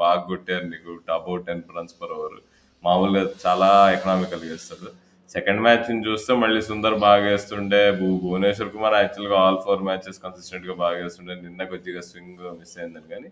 బాగా 0.01 0.23
కొట్టారు 0.31 0.67
నీకు 0.73 0.89
అబౌట్ 1.19 1.45
10 1.49 1.77
రన్స్ 1.77 1.97
పర్ 2.01 2.15
ఓవర్. 2.19 2.39
మామూలుగా 2.85 3.25
చాలా 3.45 3.69
ఎకనామికల్‌గా 3.97 4.51
ఏస్తాడు. 4.55 4.91
సెకండ్ 5.31 5.63
మ్యాచ్‌ని 5.65 6.03
చూస్తే 6.07 6.33
మళ్ళీ 6.43 6.61
సుందర్ 6.69 6.97
బాగా 7.05 7.27
ఏస్తుండే. 7.35 7.83
భు 7.99 8.07
భువనేశ్వర్ 8.25 8.73
కుమార్ 8.73 8.97
యాక్చువల్‌గా 9.01 9.37
ఆల్ 9.43 9.61
4 9.61 9.85
మ్యాచెస్ 9.89 10.23
కన్సిస్టెంట్‌గా 10.25 10.77
బాగా 10.81 10.99
ఏస్తుండే. 11.05 11.37
నిన్న 11.45 11.63
కొద్దిగా 11.73 12.03
స్వింగ్ 12.09 12.43
మిస్ 12.61 12.75
అయిందని 12.81 13.09
కానీ 13.13 13.29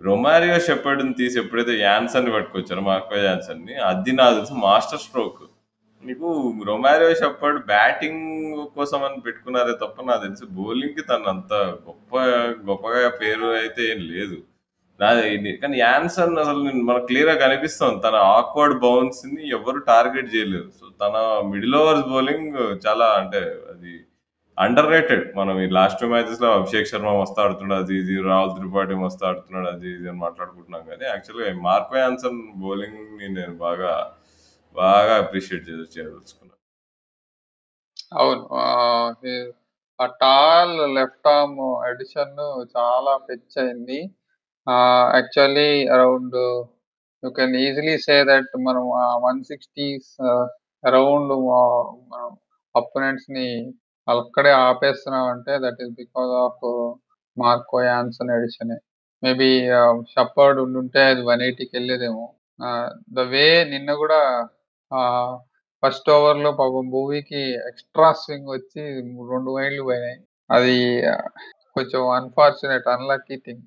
రొమారియో 0.00 0.56
షెపర్డ్‌ని 0.60 1.12
తీసి 1.14 1.36
ఎప్పుడైతే 1.38 1.74
యాన్సన్‌ని 1.80 2.30
పట్టుకొచ్చారో 2.32 2.82
మార్కో 2.82 3.18
యాన్సన్‌ని 3.22 3.74
అది 3.88 4.12
నాకు 4.12 4.34
తెలుసు 4.34 4.54
మాస్టర్ 4.64 5.00
స్ట్రోక్. 5.00 5.42
నీకు 6.04 6.28
రొమారియో 6.66 7.10
షెపర్డ్ 7.14 7.60
బ్యాటింగ్ 7.66 8.24
కోసం 8.76 9.00
అని 9.04 9.20
పెట్టుకున్నారే 9.20 9.74
తప్ప 9.82 9.96
నాకు 10.02 10.22
తెలిసి 10.24 10.46
బౌలింగ్‌కి 10.58 11.02
తను 11.02 11.28
అంత 11.32 11.52
గొప్ప 11.86 12.12
గొప్పగా 12.68 13.10
పేరు 13.20 13.48
అయితే 13.60 13.82
ఏం 13.92 14.00
లేదు. 14.12 14.36
నాది 15.00 15.22
కానీ 15.62 15.76
యాన్సన్ 15.80 16.34
అసలు 16.38 16.58
మనకు 16.88 17.06
క్లియర్‌గా 17.06 17.36
కనిపిస్తాం 17.44 17.94
తన 18.06 18.16
ఆక్వర్డ్ 18.36 18.76
బౌన్స్‌ని 18.80 19.42
ఎవరు 19.50 19.80
టార్గెట్ 19.88 20.28
చేయలేరు. 20.34 20.68
సో, 20.78 20.84
తన 21.02 21.14
మిడిల్ 21.52 21.76
ఓవర్స్ 21.80 22.06
బౌలింగ్ 22.12 22.54
చాలా 22.86 23.08
అంటే 23.20 23.40
అండర్ 24.58 24.88
రేటెడ్. 24.92 25.24
మనం 25.38 25.54
ఈ 25.62 25.66
లాస్ట్ 25.76 26.02
మ్యాచెస్లో 26.12 26.48
అభిషేక్ 26.56 26.90
శర్మ 26.90 27.12
మస్తు 27.20 27.40
ఆడుతున్నాడు 27.44 27.82
అది 27.82 27.94
ఇది. 28.02 28.16
రాహుల్ 28.28 28.52
త్రిపాఠి 28.56 28.96
మస్తు 29.02 29.24
ఆడుతున్నాడు 29.30 29.68
అది 29.72 29.88
ఇది 29.94 30.08
అని 30.10 30.20
మాట్లాడుకుంటున్నాం 30.24 30.82
కానీ 30.90 31.04
యాక్చువల్‌గా 31.08 31.54
మార్కో 31.66 31.96
యాన్సన్ 32.02 32.40
బౌలింగ్‌ని 32.62 33.28
నేను 33.38 33.54
బాగా 33.64 33.92
బాగా 34.76 35.14
అప్రిషియేట్ 35.22 35.66
చేసి 35.68 35.86
చేయదలుచుకున్నాను. 35.96 36.52
అవును. 38.16 38.44
ఆ 39.98 40.06
టాల్ 40.22 40.74
లెఫ్ట్ 40.96 41.28
ఆర్మ్ 41.34 41.58
ఎడిషన్ 41.90 42.36
చాలా 42.76 43.12
పెచ్ 43.28 43.56
అయింది. 43.62 44.00
Actually 45.16 45.70
around 45.96 46.36
you 47.22 47.30
can 47.38 47.54
easily 47.64 47.94
say 48.06 48.16
that 48.30 48.52
మనం 48.68 48.84
వన్ 49.26 49.40
సిక్స్టీస్ 49.50 50.12
అరౌండ్ 50.84 51.32
అపోనెంట్స్ని 52.74 53.48
అక్కడే 54.08 54.50
ఆపేస్తున్నామంటే 54.64 55.52
that 55.62 55.80
is 55.84 55.92
because 56.00 56.32
of 56.42 56.64
Marco 57.36 57.78
Jansen 57.84 58.32
edition 58.36 58.74
maybe 59.22 59.48
Shepherd 60.12 60.58
ఉండుంటే 60.64 61.02
అది 61.12 61.22
వన్ 61.28 61.42
ఎయిటీకి 61.46 61.72
వెళ్ళేదేమో 61.76 62.24
ద 63.16 63.20
వే 63.30 63.46
నిన్న 63.72 63.90
కూడా 64.02 64.18
ఫస్ట్ 65.82 66.08
ఓవర్లో 66.10 66.50
పాపం 66.60 66.84
భువీకి 66.94 67.40
ఎక్స్‌ట్రా 67.70 68.10
స్వింగ్ 68.20 68.50
వచ్చి 68.54 68.82
రెండు 69.32 69.50
మైళ్ళు 69.56 69.82
పోయినాయి. 69.88 70.18
అది 70.50 70.76
కొంచెం 71.76 72.02
అన్‌ఫార్చునేట్ 72.18 72.86
అన్‌లక్కీ 72.94 73.36
థింగ్. 73.46 73.64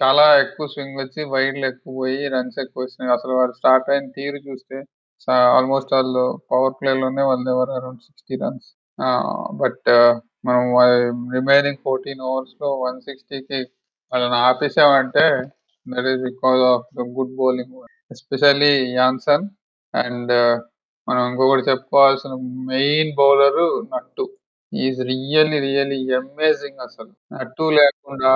చాలా 0.00 0.24
ఎక్కువ 0.44 0.66
స్వింగ్ 0.74 0.96
వచ్చి 1.02 1.22
వైడ్లు 1.34 1.66
ఎక్కువ 1.72 1.92
పోయి 2.00 2.20
రన్స్ 2.34 2.58
ఎక్కువ 2.64 2.84
వచ్చినాయి. 2.84 3.12
అసలు 3.16 3.34
వారు 3.40 3.54
స్టార్ట్ 3.60 3.90
అయిన 3.94 4.08
తీరు 4.16 4.40
చూస్తే 4.48 4.78
ఆల్‌మోస్ట్ 5.56 5.92
ఆల్ 5.98 6.14
పవర్ 6.52 6.76
ప్లేలోనే 6.80 7.24
వాళ్ళు 7.30 7.48
ఎవరు 7.54 7.72
అరౌండ్ 7.78 8.02
60 8.08 8.36
రన్స్. 8.44 8.70
బట్ 9.62 9.90
మనం 10.46 10.64
రిమైనింగ్ 11.34 11.80
14 11.86 12.22
ఓవర్స్‌లో 12.30 12.68
160కి 12.82 13.60
వాళ్ళని 14.12 14.38
ఆపేసామంటే 14.48 15.24
that 15.86 16.08
is 16.12 16.22
because 16.22 16.62
of 16.72 16.86
the 16.98 17.06
good 17.16 17.34
bowling. 17.36 17.74
Especially 18.10 18.72
Jansen 18.94 19.44
and 19.94 20.32
మనం 21.08 21.22
ఇంకొకటి 21.30 21.62
చెప్పుకోవాల్సిన 21.70 22.34
main 22.68 23.10
bowler 23.16 23.64
Nattu. 23.92 24.24
Is 24.72 25.00
really 25.10 25.58
really 25.60 25.98
amazing 26.18 26.80
అసలు. 26.86 27.10
నట్టు 27.34 27.64
లేకుండా 27.78 28.30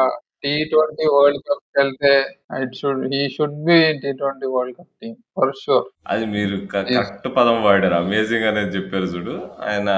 T20 0.45 1.07
world 1.15 1.41
కప్‌కెళ్తే 1.49 2.13
it 2.59 2.75
should 2.81 3.01
he 3.15 3.23
should 3.37 3.57
be 3.67 3.77
in 3.89 4.01
T20 4.05 4.51
world 4.55 4.77
cup 4.79 4.93
team 5.01 5.17
for 5.37 5.53
sure. 5.63 5.87
అది 6.07 6.27
మీరు. 6.35 6.59
Correct 6.75 7.29
పదం 7.39 7.59
వాడారు. 7.65 7.97
Amazing 8.03 8.49
అనేది 8.51 8.73
చెప్పారు 8.77 9.09
చూడు. 9.15 9.35
ఆయన 9.69 9.91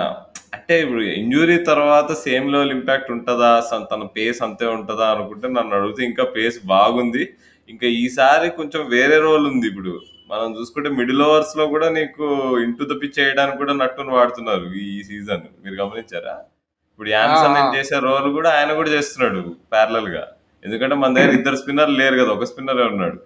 అంటే 0.53 0.75
ఇప్పుడు 0.83 1.03
ఇంజ్యూరీ 1.19 1.57
తర్వాత 1.69 2.13
సేమ్ 2.23 2.47
లెవెల్ 2.53 2.73
ఇంపాక్ట్ 2.77 3.11
ఉంటదా? 3.15 3.51
తన 3.91 4.03
పేస్ 4.17 4.41
అంతే 4.47 4.67
ఉంటదా? 4.77 5.07
అనుకుంటే 5.15 5.47
నన్ను 5.57 5.75
అడిగితే 5.79 6.03
ఇంకా 6.11 6.25
పేస్ 6.37 6.59
బాగుంది. 6.73 7.23
ఇంకా 7.69 7.87
ఈసారి 8.01 8.47
కొంచెం 8.59 8.81
వేరే 8.95 9.19
రోల్ 9.27 9.45
ఉంది 9.51 9.67
ఇప్పుడు. 9.71 9.93
మనం 10.31 10.49
చూసుకుంటే 10.57 10.89
మిడిల్ 10.99 11.23
ఓవర్స్‌లో 11.27 11.65
కూడా 11.73 11.87
నీకు 11.97 12.25
ఇంటూ 12.65 12.83
ద 12.85 12.97
పిచ్ 13.01 13.17
చేయడానికి 13.19 13.59
కూడా 13.63 13.75
నట్టుని 13.81 14.13
వాడుతున్నారు 14.17 14.67
ఈ 14.87 15.01
సీజన్. 15.09 15.45
మీరు 15.65 15.77
గమనించారా? 15.83 16.35
ఇప్పుడు! 16.93 17.11
యాన్సన్! 17.15 17.57
చేసే 17.77 17.97
రోల్ 18.07 18.29
కూడా 18.39 18.51
ఆయన 18.57 18.73
కూడా 18.81 18.91
చేస్తున్నాడు 18.97 19.43
ప్యారలల్‌గా. 19.73 20.25
ఎందుకంటే 20.63 20.97
మన 21.03 21.11
దగ్గర 21.19 21.33
ఇద్దరు 21.41 21.59
స్పిన్నర్లు 21.63 21.97
లేరు 22.03 22.17
కదా! 22.23 22.33
ఒక 22.39 22.49
స్పిన్నరే 22.51 22.87
ఉన్నాడు. 22.93 23.19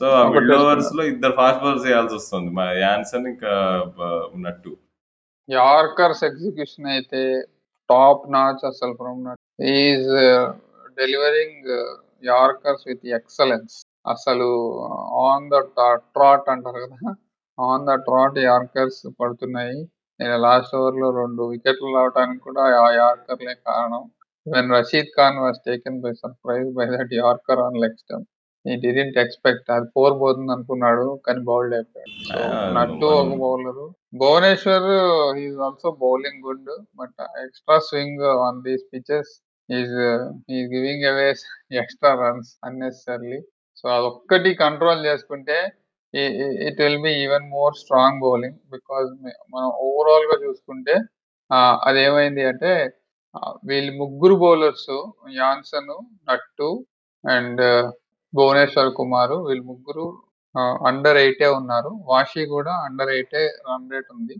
సో, 0.00 0.06
ఆ 0.12 0.22
మిడిల్ 0.26 0.42
స్పిన్నర్. 0.46 0.64
ఓవర్స్‌లో 0.64 1.04
ఇద్దరు 1.12 1.34
ఫాస్ట్ 1.40 1.62
బౌలర్స్ 1.64 1.88
ఏయాల్సొస్తుంది. 1.92 2.50
మా 2.58 2.66
యాన్సన్ 2.82 3.26
ఇంకా 3.32 3.52
నట్టు. 4.46 4.72
యార్కర్స్ 5.48 6.22
ఎగ్జిక్యూషన్ 6.28 6.88
అయితే 6.94 7.20
టాప్ 7.90 8.24
నాచ్ 8.30 8.62
అసలు 8.70 8.94
from 9.00 9.20
Nat. 9.26 9.40
Is 9.76 10.08
delivering 10.98 11.68
yorkers 12.26 12.84
with 12.88 13.06
excellence. 13.18 13.74
అసలు 14.06 14.48
ఆన్ 15.26 15.46
ద 15.52 15.56
ట్రాట్ 16.14 16.48
అంటారు 16.54 16.80
కదా! 16.84 17.10
ఆన్ 17.58 17.86
ద 17.88 17.94
ట్రాట్ 18.06 18.38
యార్కర్స్ 18.44 19.00
పడుతున్నాయి. 19.20 19.78
నేను 20.20 20.36
లాస్ట్ 20.46 20.74
ఓవర్‌లో 20.78 21.08
రెండు 21.20 21.42
వికెట్లు 21.52 21.88
రావడానికి 21.96 22.42
కూడా 22.48 22.64
ఆ 22.80 22.88
యార్కర్‌లే 22.98 23.54
కారణం. 23.68 24.04
Even 24.46 24.72
Rashid 24.76 25.12
Khan 25.16 25.40
was 25.44 25.60
taken 25.66 26.00
by 26.04 26.12
surprise 26.22 26.70
by 26.78 26.86
that 26.94 27.14
yorker 27.22 27.62
on 27.66 27.78
leg 27.84 27.98
stump. 28.04 28.28
He 28.66 28.74
didn't 28.82 29.18
expect 29.22 29.68
అది 29.70 29.86
4 29.94 30.12
పోతుంది 30.20 30.52
అనుకున్నాడు. 30.54 31.06
కానీ 31.24 31.40
బౌల్డ్ 31.48 31.74
అయిపోయాడు. 31.76 32.14
నట్టు 32.76 33.06
ఒక 33.16 33.32
bowler. 33.42 33.86
Bhuvneshwar 34.20 34.88
is 35.42 35.58
also 35.66 35.90
bowling 36.02 36.40
good. 36.46 36.70
But 37.00 37.16
extra 37.44 37.78
swing 37.88 38.22
on 38.44 38.58
these 38.66 38.84
pitches 38.92 39.32
he 39.68 39.80
is 39.80 39.96
giving 40.72 41.04
away 41.10 41.28
extra 41.82 42.12
runs 42.22 42.52
unnecessarily. 42.66 43.40
So, 43.80 43.86
అదొక్కటి 43.96 44.50
control 44.62 45.00
చేసుకుంటే 45.08 45.56
it 46.66 46.78
will 46.82 47.00
be 47.02 47.12
even 47.24 47.46
more 47.54 47.74
strong 47.80 48.20
bowling. 48.24 48.58
Because 48.74 49.08
మనం 49.54 49.70
ఓవరాల్‌గా 49.86 50.36
చూసుకుంటే 50.44 50.94
ఆహ్, 51.50 51.76
అదేమైంది 51.88 52.44
అంటే 52.50 52.70
వీళ్ళు 53.68 53.92
ముగ్గురు 54.00 54.36
bowlers 54.42 54.90
Jansen, 55.36 55.92
Nattu 56.28 56.68
and 57.24 57.62
Bhuvneshwar 58.34 58.94
Kumar 58.94 59.32
వీళ్ళు 59.32 59.64
ముగ్గురు 59.64 60.22
అండర్ 60.86 61.16
ఎయిటే 61.16 61.46
ఉన్నారు. 61.46 61.88
వాషి 61.88 62.46
కూడా 62.46 62.72
అండర్ 62.72 63.08
ఎయిటే 63.08 63.46
రన్ 63.46 63.90
రేట్ 63.92 64.06
ఉంది. 64.12 64.36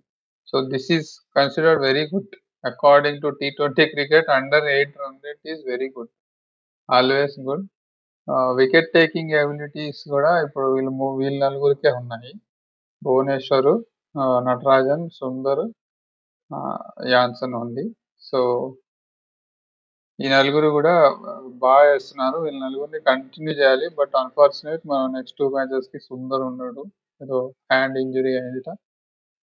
So, 0.46 0.68
this 0.70 0.92
is 0.92 1.20
considered 1.36 1.82
very 1.82 2.04
good. 2.14 2.36
According 2.66 3.22
to 3.22 3.28
T20 3.28 3.86
cricket 3.86 4.30
under 4.30 4.64
eight 4.64 4.98
run 4.98 5.18
rate 5.24 5.48
is 5.48 5.60
very 5.66 5.88
good. 5.88 6.08
Always 6.90 7.40
good. 7.40 7.66
Wicket 8.56 8.92
taking 8.92 9.30
abilities 9.30 10.08
కూడా 10.10 10.42
ఇప్పుడు 10.42 10.74
వీళ్ళు 10.74 10.90
ము 10.90 11.16
వీళ్ళు 11.18 11.44
నలుగురికే 11.44 11.90
ఉన్నాయి. 11.90 12.32
భువనేశ్వర్, 13.02 13.82
నటరాజన్, 14.18 15.08
సుందర్, 15.14 15.64
యాన్సన్ 17.06 17.54
ఉంది. 17.54 17.96
సో 18.20 18.40
ఈ 20.18 20.26
నలుగురు 20.28 20.68
కూడా 20.76 20.92
బాగా 21.64 21.88
ఏస్తున్నారు. 21.94 22.38
వీళ్ళ 22.42 22.58
నలుగురిని 22.64 23.00
కంటిన్యూ 23.08 23.52
చేయాలి. 23.52 23.87
బట్ 23.99 24.14
అన్‌ఫార్చునేట్ 24.16 24.82
మనం 24.87 25.08
నెక్స్ట్ 25.16 25.37
2 25.40 25.49
మ్యాచెస్‌కి 25.56 25.99
సుందర్ 26.06 26.42
ఉండడు. 26.42 26.82
ఏదో 27.20 27.38
హ్యాండ్ 27.73 27.99
ఇంజ్యూరీ 27.99 28.32
అయిందట. 28.38 28.70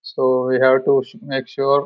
So, 0.05 0.23
we 0.47 0.57
have 0.65 0.79
to 0.87 0.93
make 1.33 1.49
sure 1.49 1.83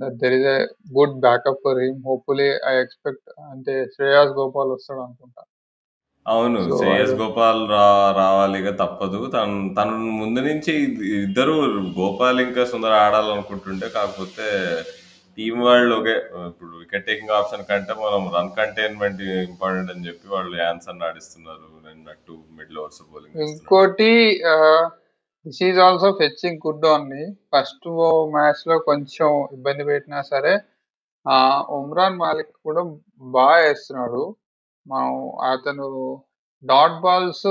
that 0.00 0.16
there 0.22 0.34
is 0.34 0.48
a 0.54 0.58
good 0.92 1.16
backup 1.20 1.62
for 1.64 1.80
him. 1.84 1.98
Hopefully 2.08 2.48
I 2.72 2.74
expect 2.84 3.26
అంటే 3.50 3.74
శ్రేయాస్ 3.94 4.32
గోపాల్ 4.40 4.72
వస్తాడనుకుంటా. 4.72 5.42
అవును. 6.26 6.60
సో, 6.70 6.76
శ్రేయస్ 6.78 7.14
గోపాల్ 7.20 7.60
రా 7.70 7.86
రావాలి 8.18 8.58
ఇగ 8.58 8.70
తప్పదు. 8.76 9.20
తను 9.34 9.56
తను 9.74 9.96
ముందు 10.20 10.40
నుంచి 10.48 10.72
ఇద్దరు 11.22 11.56
గోపాల్ 12.00 12.40
ఇంకా 12.40 12.64
సుందర్ 12.66 12.96
ఆడాలనుకుంటుండే. 13.04 13.88
కాకపోతే 13.90 14.48
టీమ్ 15.38 15.58
వాళ్ళు 15.66 15.92
ఒకే 15.96 16.14
ఇప్పుడు 16.50 16.70
వికెట్ 16.82 17.06
టేకింగ్ 17.06 17.34
ఆప్షన్ 17.38 17.66
కంటే 17.70 17.94
మనం 18.00 18.22
రన్ 18.36 18.52
కంటైన్‌మెంట్ 18.58 19.20
ఇంపార్టెంట్ 19.48 19.90
అని 19.90 20.06
చెప్పి 20.06 20.26
వాళ్ళు 20.28 20.54
యాన్సర్ 20.58 21.02
ఆడిస్తున్నారు. 21.02 21.66
అన్నట్టు 21.90 22.34
మిడిల్ 22.50 22.78
ఓవర్స్ 22.78 23.02
బౌలింగ్ 23.10 23.42
ఇంకోటి 23.46 24.10
this 25.46 25.60
is 25.62 25.78
also 25.78 26.08
fetching 26.12 26.62
good 26.66 26.86
only. 26.86 27.22
First 27.52 27.86
మ్యాచ్లో 28.36 28.76
కొంచెం 28.88 29.28
ఇబ్బంది 29.52 29.84
పెట్టినా 29.84 30.20
సరే 30.32 30.54
ఆ 31.26 31.36
ఉమ్రాన్ 31.78 32.18
మాలిక్ 32.18 32.52
కూడా 32.64 32.82
బాగా 33.36 33.60
వేస్తున్నాడు 33.62 34.22
మనం 34.86 35.12
అతను 35.52 35.86
డాట్ 36.64 36.98
బాల్స్ 37.00 37.46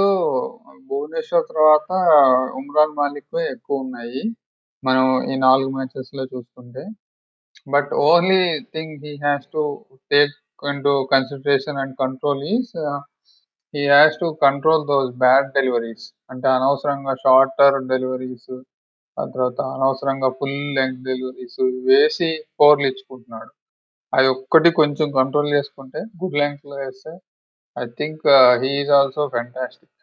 భువనేశ్వర్ 0.89 1.47
తర్వాత 1.49 1.89
ఉమ్రాన్ 2.61 2.95
మాలిక్ 2.95 3.35
ఎక్కువ 3.53 3.77
ఉన్నాయి 3.77 4.21
మనం 4.83 5.05
ఈ 5.31 5.35
నాలుగు 5.37 5.69
మ్యాచెస్లో 5.69 6.23
చూసుకుంటే. 6.25 6.83
But 7.67 7.91
only 8.07 8.41
thing 8.73 8.95
he 9.03 9.13
has 9.23 9.45
to 9.53 9.61
take 10.11 10.33
into 10.63 10.91
consideration 11.13 11.79
and 11.83 11.95
control 12.01 12.41
is 12.53 12.73
he 13.73 13.83
has 13.91 14.17
to 14.19 14.27
control 14.43 14.83
those 14.91 15.11
bad 15.23 15.47
deliveries. 15.57 16.05
అంటే 16.31 16.47
అనవసరంగా 16.55 17.13
షార్టర్ 17.23 17.77
డెలివరీస్, 17.93 18.51
ఆ 19.17 19.23
తర్వాత 19.33 19.61
అనవసరంగా 19.75 20.29
ఫుల్ 20.39 20.59
లెంగ్త్ 20.77 21.03
డెలివరీస్ 21.09 21.59
వేసి 21.89 22.29
ఫోర్‌లు 22.59 22.87
ఇచ్చుకుంటున్నాడు. 22.91 23.51
అది 24.13 24.27
ఒక్కటి 24.35 24.69
కొంచెం 24.81 25.07
కంట్రోల్ 25.19 25.49
చేసుకుంటే 25.57 26.01
గుడ్ 26.21 26.39
లెంగ్త్‌లో 26.43 26.77
వేస్తే 26.83 27.13
I 27.77 27.85
think 27.99 28.25
he is 28.63 28.93
also 29.01 29.23
fantastic. 29.37 29.95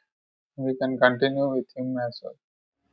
We 0.59 0.75
can 0.83 0.97
continue 1.07 1.47
with 1.57 1.75
him 1.81 1.95
as 2.04 2.21
well. 2.25 2.38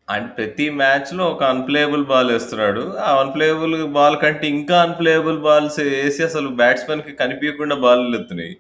And 0.10 0.28
ప్రతి 0.36 0.66
మ్యాచ్‌లో 0.78 1.24
ఒక 1.32 1.44
అన్‌ప్లేయబుల్ 1.54 2.04
బాల్ 2.10 2.30
ఏస్తున్నాడు. 2.36 2.84
ఆ 3.02 3.12
అన్‌ప్లేయబుల్ 3.22 3.76
బాల్ 3.96 4.18
కంటే 4.24 4.46
ఇంకా 4.56 4.76
అన్‌ప్లేయబుల్ 4.86 5.40
బాల్స్ 5.46 5.80
ఏసి 6.00 6.22
అసలు 6.26 6.50
బ్యాట్స్‌మన్‌కి 6.60 7.14
కనిపియకుండా 7.22 7.76
బాల్లులెత్తునాయి. 7.84 8.54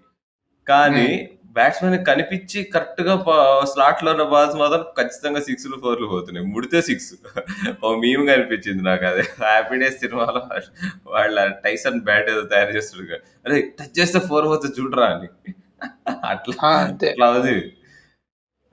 కానీ 0.67 1.07
హ్మ్. 1.09 1.27
బ్యాట్స్‌మన్‌కి 1.55 2.05
కనిపిచ్చి 2.09 2.59
కరెక్ట్‌గా 2.73 3.13
ప 3.23 3.31
స్లాట్‌లో 3.71 4.09
ఉన్న 4.13 4.25
బాల్స్ 4.33 4.57
మాత్రం 4.61 4.83
ఖచ్చితంగా 4.99 5.41
సిక్స్‌లు, 5.47 5.77
ఫోర్‌లు 5.83 6.07
పోతున్నాయి. 6.13 6.45
ముడితే 6.53 6.79
సిక్స్. 6.89 7.11
ఓ 7.83 7.95
మీమ్ 8.03 8.23
కనిపించింది 8.31 8.83
నాకది. 8.89 9.25
'హ్యాపీ 9.41 9.77
డేస్' 9.83 10.01
సినిమాలో 10.03 10.43
వాళ్ళ 11.13 11.37
టైసన్ 11.65 11.99
బ్యాట్ 12.07 12.29
ఏదో 12.33 12.43
తయారు 12.53 12.73
చేస్తుండగా 12.77 13.19
"అరేయ్! 13.45 13.65
టచ్ 13.79 13.95
చేస్తే 13.99 14.21
ఫోర్ 14.29 14.47
పోతది 14.51 14.75
చూడరా" 14.79 15.07
అని. 15.15 15.29
అట్లా 16.31 16.55
ఆ! 16.65 16.71
అంతే. 16.83 17.09
అట్లా 17.11 17.27
ఉంది. 17.37 17.57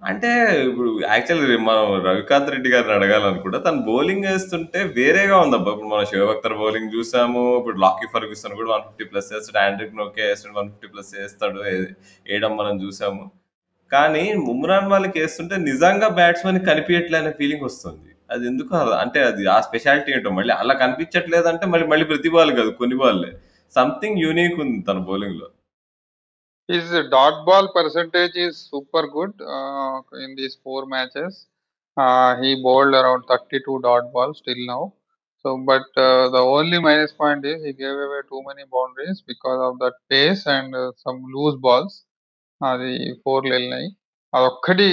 అంటే 0.06 0.28
ఇప్పుడు 0.66 0.90
యాక్చువల్‌గా 1.06 1.56
మనం 1.68 1.86
రవికాంత్ 2.06 2.50
రెడ్డి 2.54 2.68
గారిని 2.72 2.92
అడగాలనుకుంటే 2.96 3.58
తను 3.64 3.80
బౌలింగ్ 3.88 4.26
ఏస్తుంటే 4.32 4.80
వేరేగా 4.96 5.36
ఉందబ్బా! 5.44 5.70
ఇప్పుడు 5.72 5.90
మనం 5.92 6.06
శివ 6.10 6.26
బౌలింగ్ 6.60 6.90
చూసాము. 6.96 7.42
ఇప్పుడు 7.60 7.78
లాకీ 7.84 8.06
ఫెర్గ్యూసన్ 8.12 8.54
కూడా 8.58 8.68
150 8.72 9.06
ప్లస్ 9.12 9.30
ఏస్తాడు. 9.36 9.58
ఆండ్రిక్ 9.64 9.96
నోకే 10.00 10.24
ఏస్తాడు 10.32 10.54
150 10.54 10.90
ప్లస్ 10.94 11.10
ఏస్తాడు. 11.24 11.60
ఏ 11.70 11.74
ఏయడం 12.26 12.54
మనం 12.60 12.76
చూసాము. 12.84 13.24
కానీ 13.90 14.24
ముమ్రాన్ 14.46 14.88
వాళ్ళకి 14.92 15.18
ఏస్తుంటే 15.24 15.56
నిజంగా 15.68 16.08
బ్యాట్స్మెన్ 16.18 16.60
కనిపియట్లే 16.70 17.18
అనే 17.22 17.32
ఫీలింగ్ 17.40 17.66
వస్తుంది. 17.68 18.02
అది 18.30 18.44
ఎందుకో 18.50 18.74
అంటే 19.02 19.20
అది 19.30 19.44
ఆ 19.50 19.58
స్పెషాలిటీ 19.68 20.10
ఏంటో 20.16 20.32
మళ్ళీ 20.38 20.54
అలా 20.62 20.74
కనిపించట్లేదంటే 20.82 21.66
మళ్ళీ 21.72 21.86
మళ్ళీ 21.92 22.06
ప్రతి 22.12 22.30
బాల్ 22.36 22.52
కాదు 22.58 22.72
కొన్ని 22.80 22.98
బాల్‌లే. 23.02 23.32
సంథింగ్ 23.74 24.20
యూనిక్ 24.24 24.58
ఉంది 24.64 24.78
తన 24.88 24.98
బౌలింగ్‌లో. 25.08 25.48
His 26.68 26.90
dot 27.10 27.44
ball 27.46 27.72
percentage 27.72 28.36
is 28.36 28.68
super 28.70 29.06
good 29.08 29.32
uh, 29.40 30.00
in 30.24 30.34
these 30.36 30.56
four 30.62 30.86
matches. 30.86 31.46
Uh, 31.96 32.36
he 32.40 32.60
bowled 32.62 32.94
around 32.94 33.24
32 33.28 33.80
dot 33.82 34.12
balls 34.12 34.40
till 34.44 34.60
now. 34.66 34.94
So, 35.44 35.58
but 35.58 35.86
uh, 35.96 36.28
the 36.28 36.38
only 36.38 36.78
minus 36.78 37.12
point 37.12 37.44
is 37.44 37.62
he 37.64 37.72
gave 37.72 37.96
away 37.96 38.20
too 38.28 38.42
many 38.46 38.64
boundaries 38.70 39.22
because 39.26 39.60
of 39.60 39.78
that 39.78 39.94
pace 40.10 40.46
and 40.46 40.74
uh, 40.74 40.92
some 40.96 41.22
loose 41.34 41.56
balls. 41.60 41.94
అది 42.60 42.92
ఫోర్లు 43.22 43.50
వెళ్ళినాయి 43.54 43.88
అదొక్కటి 44.32 44.86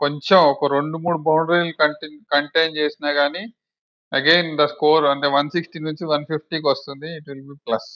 కొంచెం 0.00 0.38
ఒక 0.50 0.66
రెండు 0.74 0.96
మూడు 1.04 1.18
బౌండరీలు 1.28 1.72
contain 1.80 2.18
contain 2.32 2.74
చేసినా 2.80 3.10
కానీ 3.18 3.42
అగైన్ 4.12 4.50
ద 4.60 4.64
స్కోర్ 4.74 5.04
అంటే 5.12 5.26
వన్ 5.36 5.48
సిక్స్టీ 5.54 5.78
నుంచి 5.86 6.04
వన్ 6.12 6.26
ఫిఫ్టీకి 6.32 6.66
వస్తుంది 6.72 7.08
ఇట్ 7.18 7.28
విల్ 7.30 7.46
బి 7.52 7.56
ప్లస్ 7.66 7.88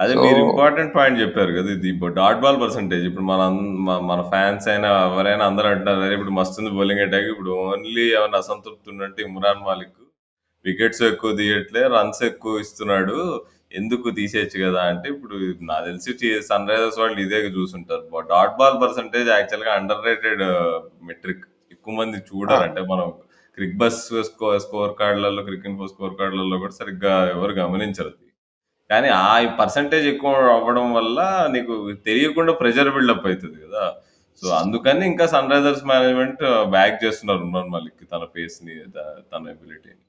అదే 0.00 0.14
సో 0.14 0.20
మీరు 0.22 0.40
ఇంపార్టెంట్ 0.44 0.92
పాయింట్ 0.96 1.18
చెప్పారు 1.22 1.52
కదా! 1.56 1.70
ఇది 1.76 1.90
డాట్ 2.18 2.40
బాల్ 2.44 2.58
పర్సెంటేజ్. 2.62 3.04
ఇప్పుడు 3.08 3.24
మన 3.24 3.40
మ 3.86 3.96
మన 4.10 4.20
ఫాన్స్ 4.32 4.66
అయినా 4.72 4.90
ఎవరైనా 5.08 5.44
అందరూ 5.50 5.68
అంటున్నారు. 5.72 6.00
"అరే! 6.00 6.14
ఇప్పుడు 6.18 6.34
మస్తుంది 6.38 6.70
బౌలింగ్ 6.76 7.02
అటాక్. 7.06 7.28
ఇప్పుడు 7.34 7.52
ఓన్లీ 7.64 8.04
ఏమన్నా 8.14 8.38
అసంతృప్తి 8.44 8.88
ఉన్నట్టు 8.94 9.20
ఇమ్రాన్ 9.26 9.62
మాలిక్ 9.66 9.96
వికెట్స్ 10.64 11.02
ఎక్కువ 11.10 11.30
తీయట్లే, 11.38 11.82
రన్స్ 11.94 12.22
ఎక్కువ 12.30 12.62
ఇస్తున్నాడు. 12.64 13.18
ఎందుకు 13.72 14.06
తీసేయొచ్చు 14.18 14.58
కదా!" 14.64 14.82
అంటే 14.92 15.08
ఇప్పుడు 15.14 15.36
నాకు 15.70 15.84
తెలిసి 15.90 16.12
సన్ 16.48 16.68
రైజర్స్ 16.70 17.00
వాళ్ళు 17.02 17.20
ఇదే 17.26 17.40
చూసుంటారు. 17.58 18.04
బ 18.12 18.22
డాట్ 18.32 18.56
బాల్ 18.60 18.78
పర్సెంటేజ్ 18.84 19.28
యాక్చువల్‌గా 19.34 19.74
అండర్ 19.80 20.02
రేటెడ్ 20.08 20.44
మెట్రిక్. 21.08 21.44
ఎక్కువ 21.76 21.94
మంది 22.00 22.18
చూడరు. 22.30 22.62
అంటే 22.68 22.82
మనం 22.92 23.08
క్రిక్ 23.58 23.78
బస్ 23.80 24.00
స్కో 24.28 24.48
స్కోర్ 24.64 24.92
కార్డ్‌లలో, 25.00 25.42
క్రిక్ 25.48 25.68
ఇన్ఫో 25.70 25.86
స్కోర్ 25.92 26.16
కార్డ్‌లలో 26.20 26.58
కూడా 26.64 26.74
సరిగ్గా 26.80 27.14
ఎవరు 27.36 27.54
గమనించరు. 27.62 28.12
కానీ 28.90 29.08
ఆ 29.20 29.28
పర్సెంటేజ్ 29.58 30.06
ఎక్కువ 30.12 30.30
అవ్వడం 30.54 30.86
వల్ల 30.94 31.18
నీకు 31.54 31.74
తెలియకుండా 32.06 32.52
ప్రెషర్ 32.60 32.90
బిల్డప్ 32.94 33.26
అయితది 33.30 33.58
కదా! 33.64 33.84
సో, 34.42 34.46
అందుకని 34.60 35.02
ఇంకా 35.10 35.24
సన్ 35.32 35.50
రైజర్స్ 35.52 35.82
మేనేజ్‌మెంట్ 35.90 36.42
బ్యాక్ 36.74 36.96
చేస్తున్నారు 37.04 37.42
ఉమ్రాన్ 37.46 37.72
మాలిక్‌కి 37.74 38.04
తన 38.12 38.24
పేస్‌ని 38.34 38.76
త 38.94 38.98
తన 39.32 39.42
ఎబిలిటీని. 39.54 40.02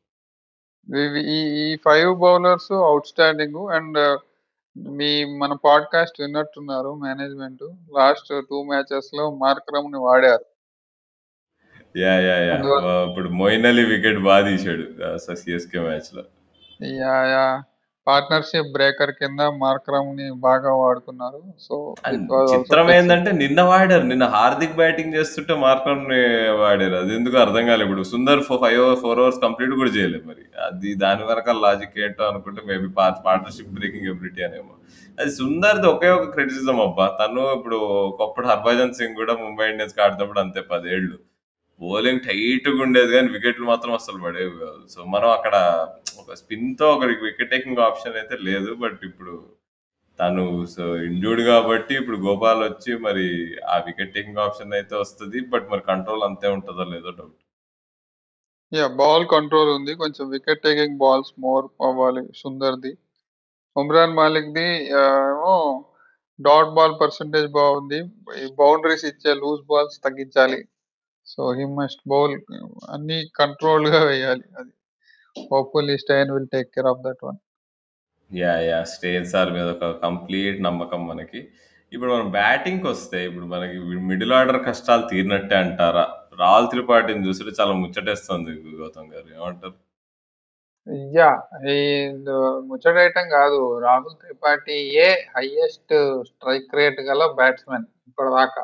ఈ 1.32 1.40
ఈ 1.62 1.68
five 1.86 2.12
bowlers 2.22 2.72
out 2.84 3.10
standing 3.12 3.60
and 3.78 4.00
మీ 4.96 5.10
మన 5.40 5.54
పాడ్కాస్ట్ 5.66 6.18
విన్నట్టున్నారు 6.22 6.92
మేనేజ్మెంట్ 7.04 7.64
లాస్ట్ 7.98 8.32
టూ 8.50 8.60
మ్యాచెస్లో 8.70 9.26
మార్క్రమ్ని 9.42 10.00
వాడారు! 10.06 10.46
యాహ్! 11.96 12.28
అందువల్ల 12.54 12.86
ఆహ్, 12.92 13.06
ఇప్పుడు 13.08 13.30
మొయిన్ 13.40 13.68
అలీ 13.70 13.84
వికెట్ 13.90 14.22
బా 14.26 14.36
తీశాడు. 14.48 14.86
ఆహ్, 15.08 15.20
స 15.24 15.36
సీఎస్‌కే 15.42 15.82
మ్యాచ్‌లో. 15.86 16.24
యా 16.96 17.16
యా 17.34 17.46
పార్ట్నర్షిప్ 18.08 18.72
బ్రేకర్ 18.76 19.12
కింద 19.18 19.42
మార్క్రమ్ని 19.60 20.28
బాగా 20.46 20.72
వాడుకున్నారు 20.80 21.40
సో 21.66 21.76
చిత్రం 22.52 22.88
ఏందంటే 22.96 23.32
నిన్న 23.42 23.62
వాడారు. 23.70 24.06
నిన్న 24.12 24.26
హార్దిక్ 24.34 24.78
బ్యాటింగ్ 24.80 25.16
చేస్తుంటే 25.18 25.54
మార్క్రమ్‌ని 25.64 26.20
వాడారు. 26.62 26.96
అదెందుకో 27.02 27.38
అర్థం 27.44 27.66
కాలే. 27.70 27.86
ఇప్పుడు 27.88 28.06
సుందర్ 28.12 28.42
ఫో 28.48 28.56
5 28.64 28.80
ఓవర్ 28.84 29.00
4 29.04 29.22
ఓవర్స్ 29.24 29.42
కంప్లీట్ 29.46 29.74
కూడా 29.82 29.92
చేయలేదు 29.98 30.26
మరి. 30.32 30.44
అది 30.68 30.92
దాని 31.04 31.24
వెనకాల 31.30 31.60
లాజిక్ 31.68 31.98
ఏంటో 32.06 32.26
అనుకుంటే 32.32 32.64
maybe 32.70 32.90
part 33.00 33.20
partnership 33.28 33.74
breaking 33.78 34.10
ability 34.14 34.44
అనేమో. 34.50 34.74
అది 35.18 35.32
సుందర్‌ది 35.40 35.88
ఒకే 35.88 36.10
ఒక 36.18 36.28
క్రిటిసిజం 36.36 36.80
అబ్బా! 36.82 37.08
తను 37.20 37.44
ఇప్పుడు 37.58 37.80
ఒకప్పుడు 38.12 38.48
హర్భజన్ 38.54 38.98
సింగ్ 39.00 39.20
కూడా 39.22 39.36
ముంబై 39.44 39.68
ఇండియన్స్‌కి 39.74 40.04
ఆడుతున్నప్పుడు 40.06 40.44
అంతే 40.46 40.64
10 40.70 40.88
ఏళ్ళు. 40.98 41.18
బౌలింగ్ 41.82 42.24
టైట్‌గా 42.26 42.82
ఉండేది 42.86 43.12
కానీ 43.16 43.30
వికెట్లు 43.36 43.66
మాత్రం 43.66 43.94
అసలు 43.94 44.20
పడేవి 44.26 44.54
కాదు. 44.64 44.82
సో, 44.94 45.00
మనం 45.14 45.30
అక్కడ 45.38 45.56
ఒక 46.22 46.34
స్పిన్‌తో 46.42 46.86
ఒకరికి 46.96 47.24
వికెట్ 47.28 47.52
టేకింగ్ 47.54 47.84
ఆప్షన్ 47.88 48.18
అయితే 48.22 48.36
లేదు. 48.50 48.72
బట్ 48.84 49.02
ఇప్పుడు 49.10 49.36
తను 50.20 50.44
సో 50.74 50.84
ఇంజూర్డ్ 51.08 51.42
కాబట్టి 51.48 51.94
ఇప్పుడు 52.00 52.18
గోపాల్ 52.26 52.60
వచ్చి 52.66 52.92
మరి 53.06 53.26
ఆ 53.68 53.78
వికెట్ 53.88 54.14
టేకింగ్ 54.16 54.42
ఆప్షన్ 54.46 54.76
అయితే 54.80 54.94
వస్తది. 54.96 55.40
బట్ 55.54 55.66
మరి 55.72 55.84
కంట్రోల్ 55.88 56.26
అంతే 56.28 56.48
ఉంటుందో 56.58 56.86
లేదో 56.94 57.12
డౌట్. 57.12 57.38
యా 58.72 58.86
బాల్ 59.00 59.26
కంట్రోల్ 59.34 59.70
ఉంది 59.78 59.94
కొంచెం 60.02 60.26
వికెట్ 60.36 60.62
టేకింగ్ 60.64 61.00
బాల్స్ 61.00 61.32
మోర్ 61.46 61.66
అవ్వాలి 61.88 62.24
సుందర్ది 62.42 62.92
ఉమ్రాన్ 63.76 64.16
మాలిక్ 64.16 64.54
ది 64.56 64.68
ఏమో 65.02 65.56
డాట్ 66.40 66.72
బాల్ 66.78 66.96
పర్సంటేజ్ 67.02 67.48
బాగుంది 67.58 68.00
బౌండరీస్ 68.62 69.06
ఇచ్చే 69.12 69.34
లూజ్ 69.42 69.64
బాల్స్ 69.72 69.98
తగ్గించాలి 70.06 70.60
సో 71.32 71.44
హీ 71.58 71.66
మస్ట్ 71.78 72.04
బౌల్ 72.12 72.36
అన్ని 72.90 73.20
కంట్రోల్గా 73.40 74.02
వేయాలి 74.10 74.46
అది 74.60 74.74
hopefully 75.36 75.98
Steyn 76.04 76.32
will 76.36 76.50
take 76.56 76.70
care 76.76 76.90
of 76.92 77.04
that 77.06 77.24
one 77.28 77.40
yeah! 78.32 78.62
Yeah! 78.68 78.86
Steyn 78.92 79.26
sir 79.32 79.50
మీద 79.56 79.68
ఒక 79.76 79.88
కంప్లీట్ 80.04 80.60
నమ్మకం 80.68 81.02
మనకి. 81.08 81.40
ఇప్పుడు 81.92 82.12
మనం 82.14 82.28
బ్యాటింగ్‌కొస్తే 82.36 83.20
ఇప్పుడు 83.30 83.48
మనకి 83.54 83.78
మిడిల్ 84.10 84.34
ఆర్డర్ 84.38 84.60
కష్టాలు 84.68 85.04
తీరినట్టే 85.10 85.56
అంటారా? 85.64 86.06
రాహుల్ 86.42 86.70
త్రిపాఠిని 86.72 87.26
చూస్తుంటే 87.28 87.54
చాలా 87.60 87.74
ముచ్చటేస్తుంది 87.82 88.52
గౌతమ్ 88.78 89.10
గారు. 89.14 89.28
ఏమంటారు? 89.38 89.76
యా 91.14 91.30
ముచ్చటేయటం 92.70 93.26
కాదు 93.36 93.58
రాహుల్ 93.84 94.16
త్రిపాఠి 94.22 94.78
ఏ 95.00 95.08
హైయెస్ట్ 95.36 95.94
స్ట్రైక్ 96.30 96.76
రేట్ 96.80 97.02
గల 97.10 97.24
బ్యాట్స్మెన్ 97.38 97.86
ఇప్పటిదాకా 98.10 98.64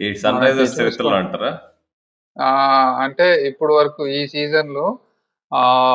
ఈ 0.00 0.08
సన్ 0.22 0.40
రైజర్స్ 0.42 0.76
చరిత్రలో 0.78 1.16
అంటారా? 1.20 1.50
అంటే 3.04 3.26
ఇప్పుడు 3.50 3.72
వరకు 3.78 4.02
ఈ 4.18 4.20
సీజన్లో 4.26 4.86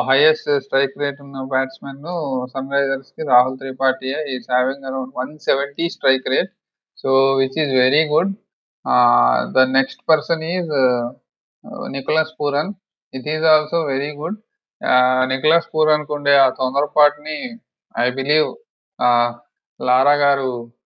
హైయెస్ట్ 0.08 0.50
స్ట్రైక్ 0.64 0.96
రేట్ 1.02 1.20
ఉన్న 1.20 1.42
బ్యాట్స్మెన్ 1.54 2.02
సన్ 2.46 2.72
రైజర్స్కి 2.74 3.22
Rahul 3.24 3.58
Tripathi 3.58 4.10
is 4.34 4.46
having 4.50 4.86
around 4.90 5.14
one 5.16 5.32
seventy 5.48 5.86
strike 5.88 6.28
rate 6.34 6.52
good. 8.08 8.28
Uh, 8.84 9.50
the 9.52 9.64
next 9.66 9.98
person 10.06 10.42
is 10.42 10.68
uh, 10.70 11.10
uh, 11.64 11.88
Nicholas 11.88 12.32
Puran. 12.32 12.74
It 13.14 13.26
is 13.26 13.42
also 13.44 13.78
very 13.86 14.10
good. 14.14 14.34
Uh, 14.82 15.22
Nicholas 15.26 15.68
Pooran 15.72 16.02
ఉండే 16.10 16.32
ఆ 16.36 16.48
తొందరపాటుని 16.58 17.36
I 17.94 18.06
believe 18.10 18.48
లారా 19.80 20.14
గారు 20.14 20.50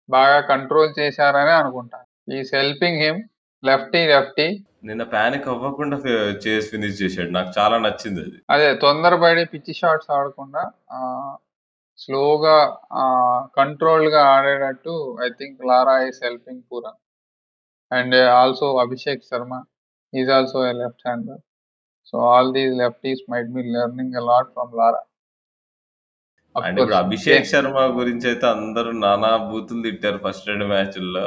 బాగా 0.09 0.39
control 0.41 0.91
చేశారని 0.99 1.53
అనుకుంటా 1.53 1.99
is 2.37 2.51
helping 2.57 2.99
him 3.03 3.19
lefty 3.63 4.01
lefty 4.13 4.47
నిన్న 4.87 5.03
panic 5.13 5.47
అవ్వకుండా 5.53 5.97
చేసి 6.43 6.67
finish 6.73 6.99
చేశాడు. 7.01 7.31
నాకు 7.37 7.51
చాలా 7.57 7.77
నచ్చింది 7.85 8.21
అది. 8.25 8.37
అదే 8.53 8.67
తొందరపడి 8.83 9.43
పిచ్చి 9.53 9.73
షాట్స్ 9.79 10.11
ఆడకుండా 10.17 10.61
స్లోగా 11.99 12.55
ఆహ్, 13.01 13.41
కంట్రోల్డ్‌గా 13.57 14.21
ఆడేటట్టు 14.35 14.93
I 15.25 15.29
think 15.39 15.59
Lara 15.69 15.95
is 16.07 16.21
helping 16.25 16.63
Pooran. 16.69 16.99
And 17.91 18.15
also 18.39 18.67
Abhishek 18.85 19.27
Sharma 19.29 19.53
is 20.13 20.31
also 20.37 20.59
a 20.69 20.75
left 20.81 21.05
hander. 21.07 21.41
So 22.09 22.17
all 22.31 22.51
these 22.57 22.73
lefties 22.83 23.23
might 23.31 23.51
be 23.57 23.63
learning 23.75 24.15
a 24.21 24.25
lot 24.29 24.51
from 24.55 24.73
Lara. 24.81 25.01
ఇప్పుడు 26.55 26.95
అభిషేక్ 26.99 27.49
శర్మ 27.51 27.79
గురించైతే 27.97 28.45
అందరూ 28.53 28.91
నానా 29.03 29.29
బూతులు 29.49 29.81
తిట్టారు 29.85 30.19
ఫస్ట్ 30.23 30.47
2 30.49 30.65
మ్యాచుల్లో. 30.71 31.25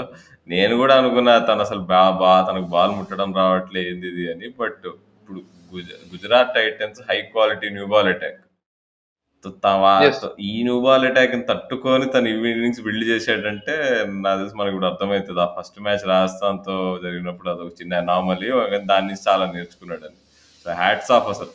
నేను 0.48 0.74
గూడా 0.76 0.94
అనుకున్నా 1.00 1.34
తనసలు 1.48 1.82
బా 1.90 2.00
బా 2.20 2.32
తనకు 2.48 2.68
బాల్ 2.68 2.94
ముట్టడం 2.98 3.30
రావట్లే 3.36 3.82
ఏందిది 3.90 4.24
అని. 4.32 4.46
బట్ 4.58 4.82
ఇప్పుడు 5.18 5.40
గుజ 5.72 5.88
Gujarat 6.12 6.54
Titans 6.56 7.00
high 7.10 7.18
quality 7.32 7.68
new 7.76 7.86
ball 7.92 8.10
attack. 8.14 8.40
ఈ 10.44 10.52
న్యూ 10.64 10.76
బాల్ 10.84 11.04
అటాక్‌ని 11.08 11.44
తట్టుకొని 11.48 12.06
తను 12.12 12.28
ఇన్నింగ్స్ 12.50 12.82
బిల్డ్ 12.86 13.06
చేశాడంటే 13.10 13.74
నాకు 14.18 14.38
తెలిసి 14.40 14.56
మనకిప్పుడు 14.60 14.88
అర్థమైతది. 14.90 15.40
ఆ 15.40 15.48
ఫస్ట్ 15.56 15.78
మ్యాచ్ 15.86 16.04
రాజస్థాన్‌తో 16.12 16.76
జరిగినప్పుడు 17.04 17.50
అదొక 17.54 17.72
చిన్న 17.80 18.02
అనామలీ. 18.04 18.50
దాని 18.92 19.08
నుంచి 19.08 19.24
చాలా 19.28 19.46
నేర్చుకున్నాడని. 19.54 20.18
సో 20.66 20.70
హ్యాట్స్ 20.82 21.12
ఆఫ్ 21.18 21.30
అసలు 21.34 21.52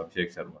Abhishek 0.00 0.34
Sharma. 0.36 0.56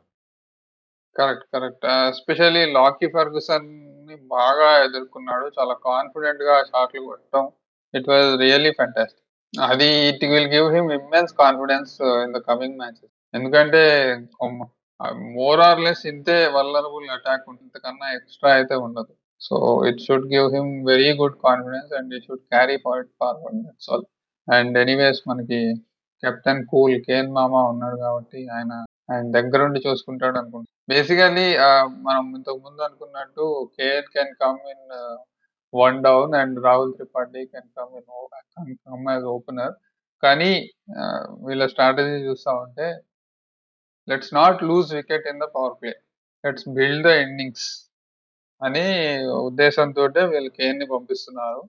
Correct. 1.16 1.44
Correct. 1.54 1.84
Especially 2.10 2.62
Lockie 2.76 3.06
ఫెర్గ్యూసన్‌ని 3.14 4.16
బాగా 4.32 4.68
ఎదుర్కొన్నాడు. 4.86 5.46
చాలా 5.58 5.74
కాన్ఫిడెంట్‌గా 5.86 6.56
షాట్లు 6.70 7.02
కొట్టడం. 7.06 7.46
It 7.98 8.08
was 8.12 8.30
really 8.44 8.72
fantastic. 8.80 9.22
అది 9.54 9.88
it 10.10 10.24
will 10.32 10.50
give 10.54 10.68
him 10.76 10.88
immense 10.98 11.32
confidence 11.42 11.92
in 12.24 12.34
the 12.36 12.40
coming 12.48 12.78
matches. 12.82 13.12
ఎందుకంటే 13.34 13.82
మోర్ 15.36 15.60
ఆర్ 15.68 15.80
లెస్ 15.86 16.02
ఇంతే 16.12 16.36
వల్లరబుల్ 16.56 17.06
అటాక్ 17.16 17.46
ఉంటుంది. 17.50 17.66
ఇంతకన్నా 17.68 18.06
ఎక్స్‌ట్రా 18.18 18.50
అయితే 18.58 18.76
ఉండదు. 18.86 19.12
So 19.40 19.56
it 19.88 20.00
should 20.06 20.28
give 20.34 20.46
him 20.56 20.70
very 20.90 21.10
good 21.20 21.36
confidence 21.46 21.90
and 21.98 22.12
it 22.18 22.26
should 22.28 22.44
carry 22.54 22.76
forward 22.84 23.10
forward 23.22 23.58
that's 23.66 23.90
all. 23.94 24.06
And 24.48 24.74
anyways 24.84 25.20
మనకి 25.30 25.60
captain 26.22 26.62
cool 26.72 26.96
Kane 27.08 27.30
మామ 27.38 27.54
ఉన్నాడు 27.72 27.96
కాబట్టి 28.04 28.40
ఆయన 28.56 28.72
ఆయన 29.08 29.26
దగ్గరుండి 29.36 29.80
చూసుకుంటాడు 29.86 30.36
అనుకుంటా. 30.40 30.70
బేసికలీ 30.90 31.46
uh, 31.66 31.84
మనం 32.06 32.24
ఇంతకు 32.36 32.58
ముందు 32.66 32.80
అనుకున్నట్టు 32.86 33.44
Kane 33.78 34.08
can 34.14 34.32
come 34.42 34.60
in 34.74 34.86
one 35.76 35.98
down 36.06 36.34
and 36.40 36.58
Rahul 36.66 36.92
Tripathi 36.98 37.42
can 37.52 37.70
come 37.76 37.92
in 37.98 38.08
come 38.54 38.70
come 38.86 39.06
opener. 39.34 39.74
కానీ 40.22 40.50
వీళ్ళ 41.46 41.64
స్ట్రాటజీ 41.72 42.16
చూస్తా 42.28 42.52
ఉంటే 42.64 42.86
let's 44.08 44.32
not 44.36 44.60
lose 44.68 44.90
wicket 44.98 45.26
in 45.30 45.40
the 45.42 45.48
power 45.54 45.74
play. 45.80 45.92
Let's 46.44 46.66
build 46.76 47.06
the 47.06 47.12
innings 47.24 47.68
అని 48.62 48.84
ఉద్దేశంతో 49.48 50.04
వీళ్ళు 50.32 50.50
కేన్‌ని 50.58 50.86
పంపిస్తున్నారు. 50.94 51.60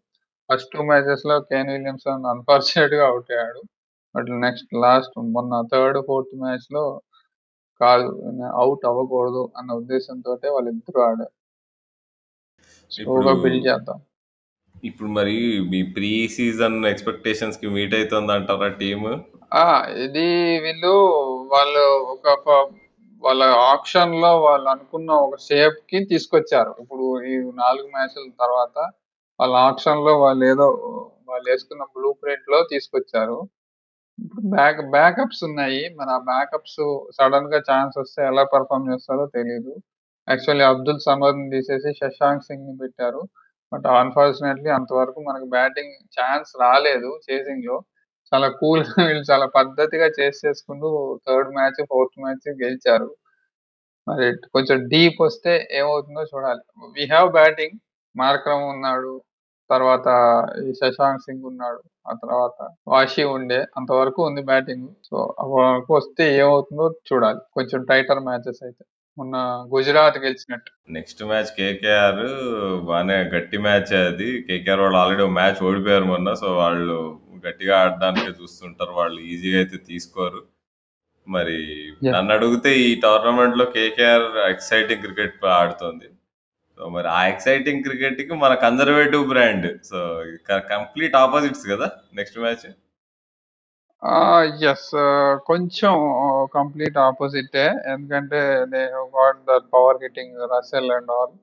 ఫస్ట్ 0.50 0.72
టూ 0.76 0.82
మ్యాచెస్లో 0.90 1.36
కేన్ 1.50 1.72
విలియమ్సన్ 1.76 2.28
అన్‌ఫార్చునేట్‌గా 2.34 3.06
అవుట్ 3.12 3.32
అయ్యాడు. 3.34 3.62
బట్ 4.16 4.30
నెక్స్ట్ 4.46 4.72
లాస్ట్ 4.86 5.16
మొన్న 5.36 5.54
థర్డ్, 5.74 6.00
ఫోర్త్ 6.10 6.36
మ్యాచ్లో 6.44 6.86
కాదు 7.82 8.08
అవుట్ 8.62 8.86
అవ్వకూడదు 8.92 9.44
అన్న 9.60 9.72
ఉద్దేశంతో 9.82 10.32
వాళ్ళిద్దరూ 10.56 11.02
ఆడారు. 11.10 11.34
ఇప్పుడు 12.92 13.20
స్లోగా 13.20 13.34
బిల్డ్ 13.44 13.66
చేద్దాం. 13.68 14.00
ఇప్పుడు 14.84 15.10
మరి 15.18 15.36
మీ 15.72 15.82
ప్రీ 15.96 16.12
సీజన్ 16.36 16.78
ఎక్స్‌పెక్టేషన్స్‌కి 16.92 17.68
మీట్ 17.76 17.96
అయితుందంటారా 17.96 18.70
టీము? 18.82 19.12
ఆ! 19.58 19.66
ఇది 20.06 20.28
వీళ్ళు 20.66 20.94
వాళ్ళు 21.54 21.84
ఒక 22.14 22.28
ఫ 22.46 22.48
వాళ్ళ 23.24 23.44
ఆక్షన్‌లో 23.72 24.32
వాళ్ళు 24.42 24.68
అనుకున్న 24.70 25.12
ఒక 25.26 25.36
షేప్‌కి 25.48 26.00
తీసుకొచ్చారు. 26.12 26.72
ఇప్పుడు 26.84 27.06
ఈ 27.28 27.34
4 27.62 27.86
మ్యాచ్‌ల 27.94 28.26
తర్వాత 28.44 28.78
వాళ్ళ 29.40 29.56
ఆక్షన్‌లో 29.70 30.14
వాళ్ళేదో 30.22 30.68
వాళ్ళేసుకున్న 31.30 31.84
బ్లూ 31.96 32.10
ప్రింట్‌లో 32.22 32.60
తీసుకొచ్చారు. 32.74 33.38
ఇప్పుడు 34.20 34.44
బ్యాక్ 34.56 34.82
బ్యాకప్స్ 34.94 35.44
ఉన్నాయి. 35.50 35.84
మరి 36.00 36.12
ఆ 36.12 36.22
బ్యాకప్స్ 36.32 36.82
సడెన్‌గా 37.18 37.60
ఛాన్స్ 37.72 37.98
వస్తే 38.00 38.22
ఎలా 38.32 38.46
పెర్ఫార్మ్ 38.54 38.90
చేస్తారో 38.92 39.26
తెలీదు. 39.38 39.74
యాక్చువల్లీ 40.28 40.66
అబ్దుల్ 40.70 41.02
సమద్‌ని 41.06 41.48
తీసేసి 41.54 41.92
శశాంక్ 42.00 42.48
సింగ్‌ని 42.48 42.76
పెట్టారు. 42.82 43.22
బట్ 43.72 43.88
అన్‌ఫార్చునేట్‌లీ 43.96 44.70
అంతవరకు 44.78 45.20
మనకు 45.30 45.48
బ్యాటింగ్ 45.54 45.96
ఛాన్స్ 46.18 46.52
రాలేదు 46.62 47.12
చేసింగ్లో 47.28 47.78
చాలా 48.32 48.48
కూల్ 48.60 48.82
వీళ్ళు 49.02 49.26
చాలా 49.32 49.48
పద్ధతిగా 49.58 50.08
చేస్ 50.18 50.40
చేసుకుంటూ 50.46 50.90
థర్డ్ 51.28 51.52
మ్యాచ్, 51.58 51.82
ఫోర్త్ 51.92 52.18
మ్యాచ్ 52.24 52.48
గెలిచారు. 52.64 53.10
మరి 54.08 54.26
కొంచెం 54.56 54.78
డీప్ 54.92 55.20
వస్తే 55.24 55.54
ఏమవుతుందో 55.80 56.24
చూడాలి. 56.32 56.64
We 56.96 57.06
have 57.14 57.30
batting. 57.38 57.78
మార్క్రమ్ 58.16 58.66
ఉన్నాడు. 58.74 59.14
తర్వాత 59.70 60.08
ఈ 60.64 60.72
శశాంక్ 60.80 61.24
సింగ్ 61.26 61.46
ఉన్నాడు. 61.52 61.82
ఆ 62.06 62.14
తర్వాత 62.24 62.58
వాషి 62.90 63.24
ఉండే. 63.36 63.62
అంతవరకు 63.80 64.22
ఉంది 64.30 64.44
బ్యాటింగ్. 64.52 64.88
సో 65.10 65.16
అప్పటివరకు 65.42 65.94
వస్తే 66.00 66.26
ఏమవుతుందో 66.40 66.88
చూడాలి. 67.10 67.42
కొంచెం 67.58 67.82
టైటర్ 67.92 68.24
మ్యాచెస్ 68.30 68.62
అయితే. 68.68 68.84
మొన్న 69.18 69.36
గుజరాత్ 69.72 70.18
గెలిచినట్టు. 70.24 70.70
నెక్స్ట్ 70.96 71.22
మ్యాచ్ 71.30 71.52
కేకేఆర్ 71.58 72.22
బానే 72.90 73.18
గట్టి 73.34 73.58
మ్యాచే 73.66 74.00
అది. 74.10 74.30
కేకేఆర్ 74.48 74.82
వాళ్ళు 74.84 75.00
ఆల్రెడీ 75.02 75.26
మ్యాచ్ 75.38 75.60
ఓడిపోయారు 75.68 76.08
మొన్న. 76.12 76.30
సో 76.42 76.50
వాళ్ళు 76.62 76.98
గట్టిగా 77.46 77.74
ఆడడానికే 77.82 78.32
చూస్తుంటారు. 78.40 78.94
వాళ్ళు 79.00 79.20
ఈజీగా 79.32 79.58
అయితే 79.58 79.78
తీసుకోరు. 79.90 80.42
మరి 81.28 81.58
యాహ్! 82.02 82.16
నన్నడిగితే 82.16 82.72
ఈ 82.84 82.92
టోర్నమెంట్‌లో 83.04 83.66
కేకేఆర్ 83.76 84.26
ఎక్సైటింగ్ 84.52 85.04
క్రికెట్ 85.06 85.38
ఆడుతోంది. 85.58 86.08
సో 86.78 86.90
మరి 86.96 87.10
ఆ 87.14 87.22
ఎక్సైటింగ్ 87.30 87.86
క్రికెట్‌కి 87.88 88.36
మన 88.44 88.54
కన్జర్వేటివ్ 88.66 89.26
బ్రాండ్. 89.34 89.68
సో 89.92 90.00
క 90.50 90.60
కంప్లీట్ 90.74 91.18
అపోజిట్స్ 91.24 91.68
గదా! 91.74 91.90
Next 92.14 92.40
match. 92.40 92.68
ఆ! 94.04 94.18
యెస్. 94.62 94.90
కొంచెం 95.48 95.94
కంప్లీట్ 96.54 96.98
అపోజిటే. 97.06 97.64
ఎందుకంటే 97.94 98.40
they 98.74 98.82
have 98.94 99.08
got 99.18 99.40
that 99.50 99.66
power 99.74 100.00
hitting 100.04 100.36
Russell 100.54 100.92
and 100.98 101.12
all. 101.18 101.34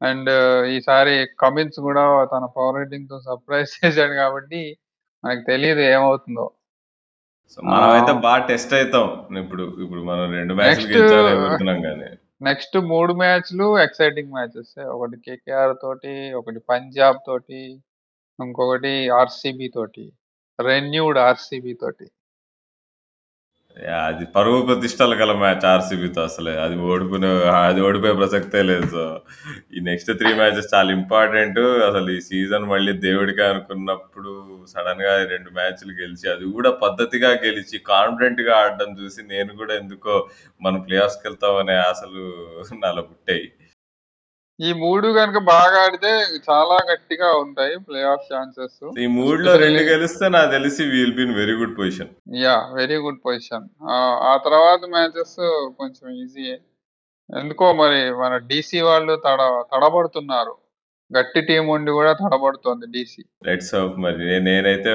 And 0.00 0.30
ఈసారి 0.74 1.14
కమిన్స్ 1.42 1.78
గూడా 1.86 2.04
తన 2.34 2.44
పవర్ 2.56 2.78
హిట్టింగ్‌తో 2.82 3.18
సర్ప్రైజ్ 3.28 3.72
చేసాడు 3.78 4.14
కాబట్టి 4.22 4.62
మనకు 5.24 5.44
తెలీదు 5.52 5.82
ఏమవుతుందో. 5.92 6.46
సో 7.52 7.58
మనమైతే 7.72 8.12
ఆహ్ 8.12 8.20
బా 8.22 8.34
టెస్ట్ 8.48 8.72
అయితాం. 8.78 9.06
ఇప్పుడు 9.42 9.64
ఇప్పుడు 9.84 10.02
మనం 10.10 10.24
2 10.34 10.54
మ్యాచ్‌లు 10.60 10.88
నెక్స్ట్ 10.88 10.96
గానీ. 11.86 12.08
నెక్స్ట్ 12.40 12.76
3 12.88 13.12
మ్యాచ్‌లు 13.20 13.66
ఎక్సైటింగ్ 13.84 14.32
మ్యాచెసే. 14.32 14.82
ఒకటి 14.94 15.16
కేకేఆర్ 15.26 15.74
తోటి, 15.82 16.14
ఒకటి 16.34 16.60
పంజాబ్ 16.70 17.20
తోటి, 17.26 17.62
ఇంకొకటి 18.38 18.92
ఆర్‌సీబీ 19.20 19.68
తోటి. 19.74 20.06
రెన్యూడ్ 20.58 21.18
ఆర్‌సీబీ 21.20 21.72
తోటి. 21.76 22.06
అది 24.00 24.24
పరువు 24.34 24.58
ప్రతిష్టలు 24.66 25.14
గల 25.20 25.32
మ్యాచ్ 25.40 25.64
ఆర్‌సీబీతో 25.70 26.20
అసలే. 26.24 26.52
అది 26.64 26.74
ఓడిపోయిన 26.88 27.26
అది 27.60 27.80
ఓడిపోయే 27.80 28.14
ప్రసక్తే 28.20 28.60
లేదు. 28.68 28.86
సో 28.92 29.02
ఈ 29.74 29.80
నెక్స్ట్ 29.88 30.10
త్రీ 30.20 30.30
మ్యాచెస్ 30.34 30.68
చాలా 30.74 30.90
ఇంపార్టెంట్. 30.98 31.58
అసలు 31.88 32.08
ఈ 32.10 32.20
సీజన్ 32.28 32.66
మళ్ళీ 32.72 32.92
దేవుడిగా 33.06 33.46
అనుకున్నప్పుడు 33.52 34.32
సడన్గా 34.72 35.12
రెండు 35.32 35.50
మ్యాచ్‌లు 35.58 35.92
గెలిచి, 36.00 36.26
అది 36.34 36.46
కూడా 36.54 36.72
పద్ధతిగా 36.84 37.30
గెలిచి, 37.44 37.76
కాన్ఫిడెంట్గా 37.90 38.54
ఆడడం 38.62 38.92
చూసి 39.00 39.20
నేను 39.34 39.52
కూడా 39.60 39.74
ఎందుకో 39.82 40.14
మనం 40.60 40.80
ప్లే 40.86 40.98
ఆఫ్స్‌కెళ్తామనే 41.04 41.76
ఆశలు 41.88 42.24
నాలో 42.84 43.04
పుట్టాయి. 43.10 43.44
ఈ 44.58 44.68
3 44.80 45.08
గనుక 45.16 45.38
బాగా 45.48 45.78
ఆడితే 45.84 46.10
చాలా 46.46 46.76
గట్టిగా 46.90 47.28
ఉంటాయి 47.40 47.74
ప్లే 47.86 48.00
ఆఫ్ 48.10 48.26
ఛాన్సెస్. 48.28 48.76
ఈ 49.02 49.06
3లో 49.14 49.30
2 49.32 49.48
ఎస్పెషల్లీ 49.54 49.82
గెలిస్తే 49.88 50.26
నాకు 50.34 50.50
తెలిసి 50.52 50.82
will 50.92 51.14
be 51.16 51.22
in 51.22 51.34
very 51.38 51.54
good 51.60 51.74
position. 51.78 52.10
Yeah! 52.42 52.66
Very 52.76 52.98
good 53.06 53.20
position. 53.24 53.66
ఆ 54.24 54.34
తర్వాత 54.44 54.82
మ్యాచెస్ 54.94 55.36
కొంచెం 55.80 56.06
ఈజీయే. 56.20 56.56
ఎందుకో 57.30 57.66
మరి 57.74 58.00
మన 58.14 58.32
డీసీ 58.48 58.80
వాళ్ళు 58.88 59.14
తడ 59.26 59.40
తడబడుతున్నారు. 59.72 60.54
గట్టి 61.10 61.40
టీమ్ 61.48 61.66
ఉండి 61.74 61.90
గూడా 61.90 62.12
తడబడుతోంది 62.20 62.86
డీసీ. 62.94 63.22
లెట్స్ 63.48 63.74
హోప్ 63.76 63.96
మరి. 64.04 64.28
నేనైతే 64.46 64.92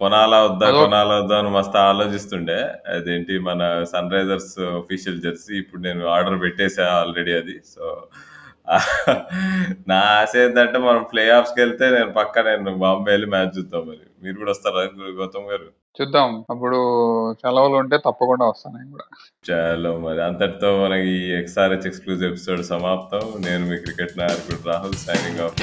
కొనాలా 0.00 0.38
వద్దా? 0.46 0.68
కొనాలా 0.78 1.14
వద్దా? 1.20 1.36
అని 1.42 1.50
మస్తు 1.56 1.78
ఆలోచిస్తుండే. 1.88 2.58
అదేంటి 2.94 3.34
మన 3.48 3.60
సన్ 3.92 4.12
రైజర్స్ 4.16 4.52
ఆఫీషియల్ 4.80 5.22
జెర్సీ 5.26 5.54
ఇప్పుడు 5.62 5.82
నేను 5.88 6.02
ఆర్డర్ 6.14 6.38
పెట్టేసా 6.44 6.86
ఆల్రెడీ 7.00 7.34
అది. 7.42 7.56
సో 7.74 7.84
నా 9.88 9.96
ఆశ 9.96 10.36
ఏంటంటే 10.36 10.78
మనం 10.78 11.02
ప్లే 11.02 11.30
ఆఫ్స్కి 11.30 11.60
వెళ్తే 11.60 11.90
నేను 11.90 12.12
పక్క 12.12 12.38
నేను 12.38 12.74
బాంబే 12.74 13.10
వెళ్ళి 13.10 13.28
మ్యాచ్ 13.28 13.58
చూద్దాం 13.58 13.88
మరి. 13.88 13.98
మీరు 14.22 14.36
కూడా 14.36 14.50
వస్తారా 14.50 14.80
గౌతమ్ 15.18 15.50
గారు? 15.50 15.66
చూద్దాం. 16.02 16.44
అప్పుడు 16.50 16.76
సెలవులు 17.32 17.74
ఉంటే 17.74 17.96
తప్పకుండా 17.96 18.44
వస్తాను 18.44 18.76
నేను 18.76 18.90
కూడా. 18.90 19.06
చలో 19.50 19.98
మరి. 19.98 20.24
అంతటితో 20.24 20.84
మనకి 20.84 21.32
ఎక్స్ఆర్హెచ్ 21.38 21.86
ఎక్స్క్లూజివ్ 21.86 22.30
ఎపిసోడ్ 22.30 22.62
సమాప్తం. 22.62 23.42
నేను 23.44 23.66
మీ 23.66 23.76
క్రికెట్ 23.76 24.18
నాయకుడు 24.18 24.68
రాహుల్ 24.68 24.94
సైనింగ్ 24.94 25.40
ఆఫ్ 25.40 25.54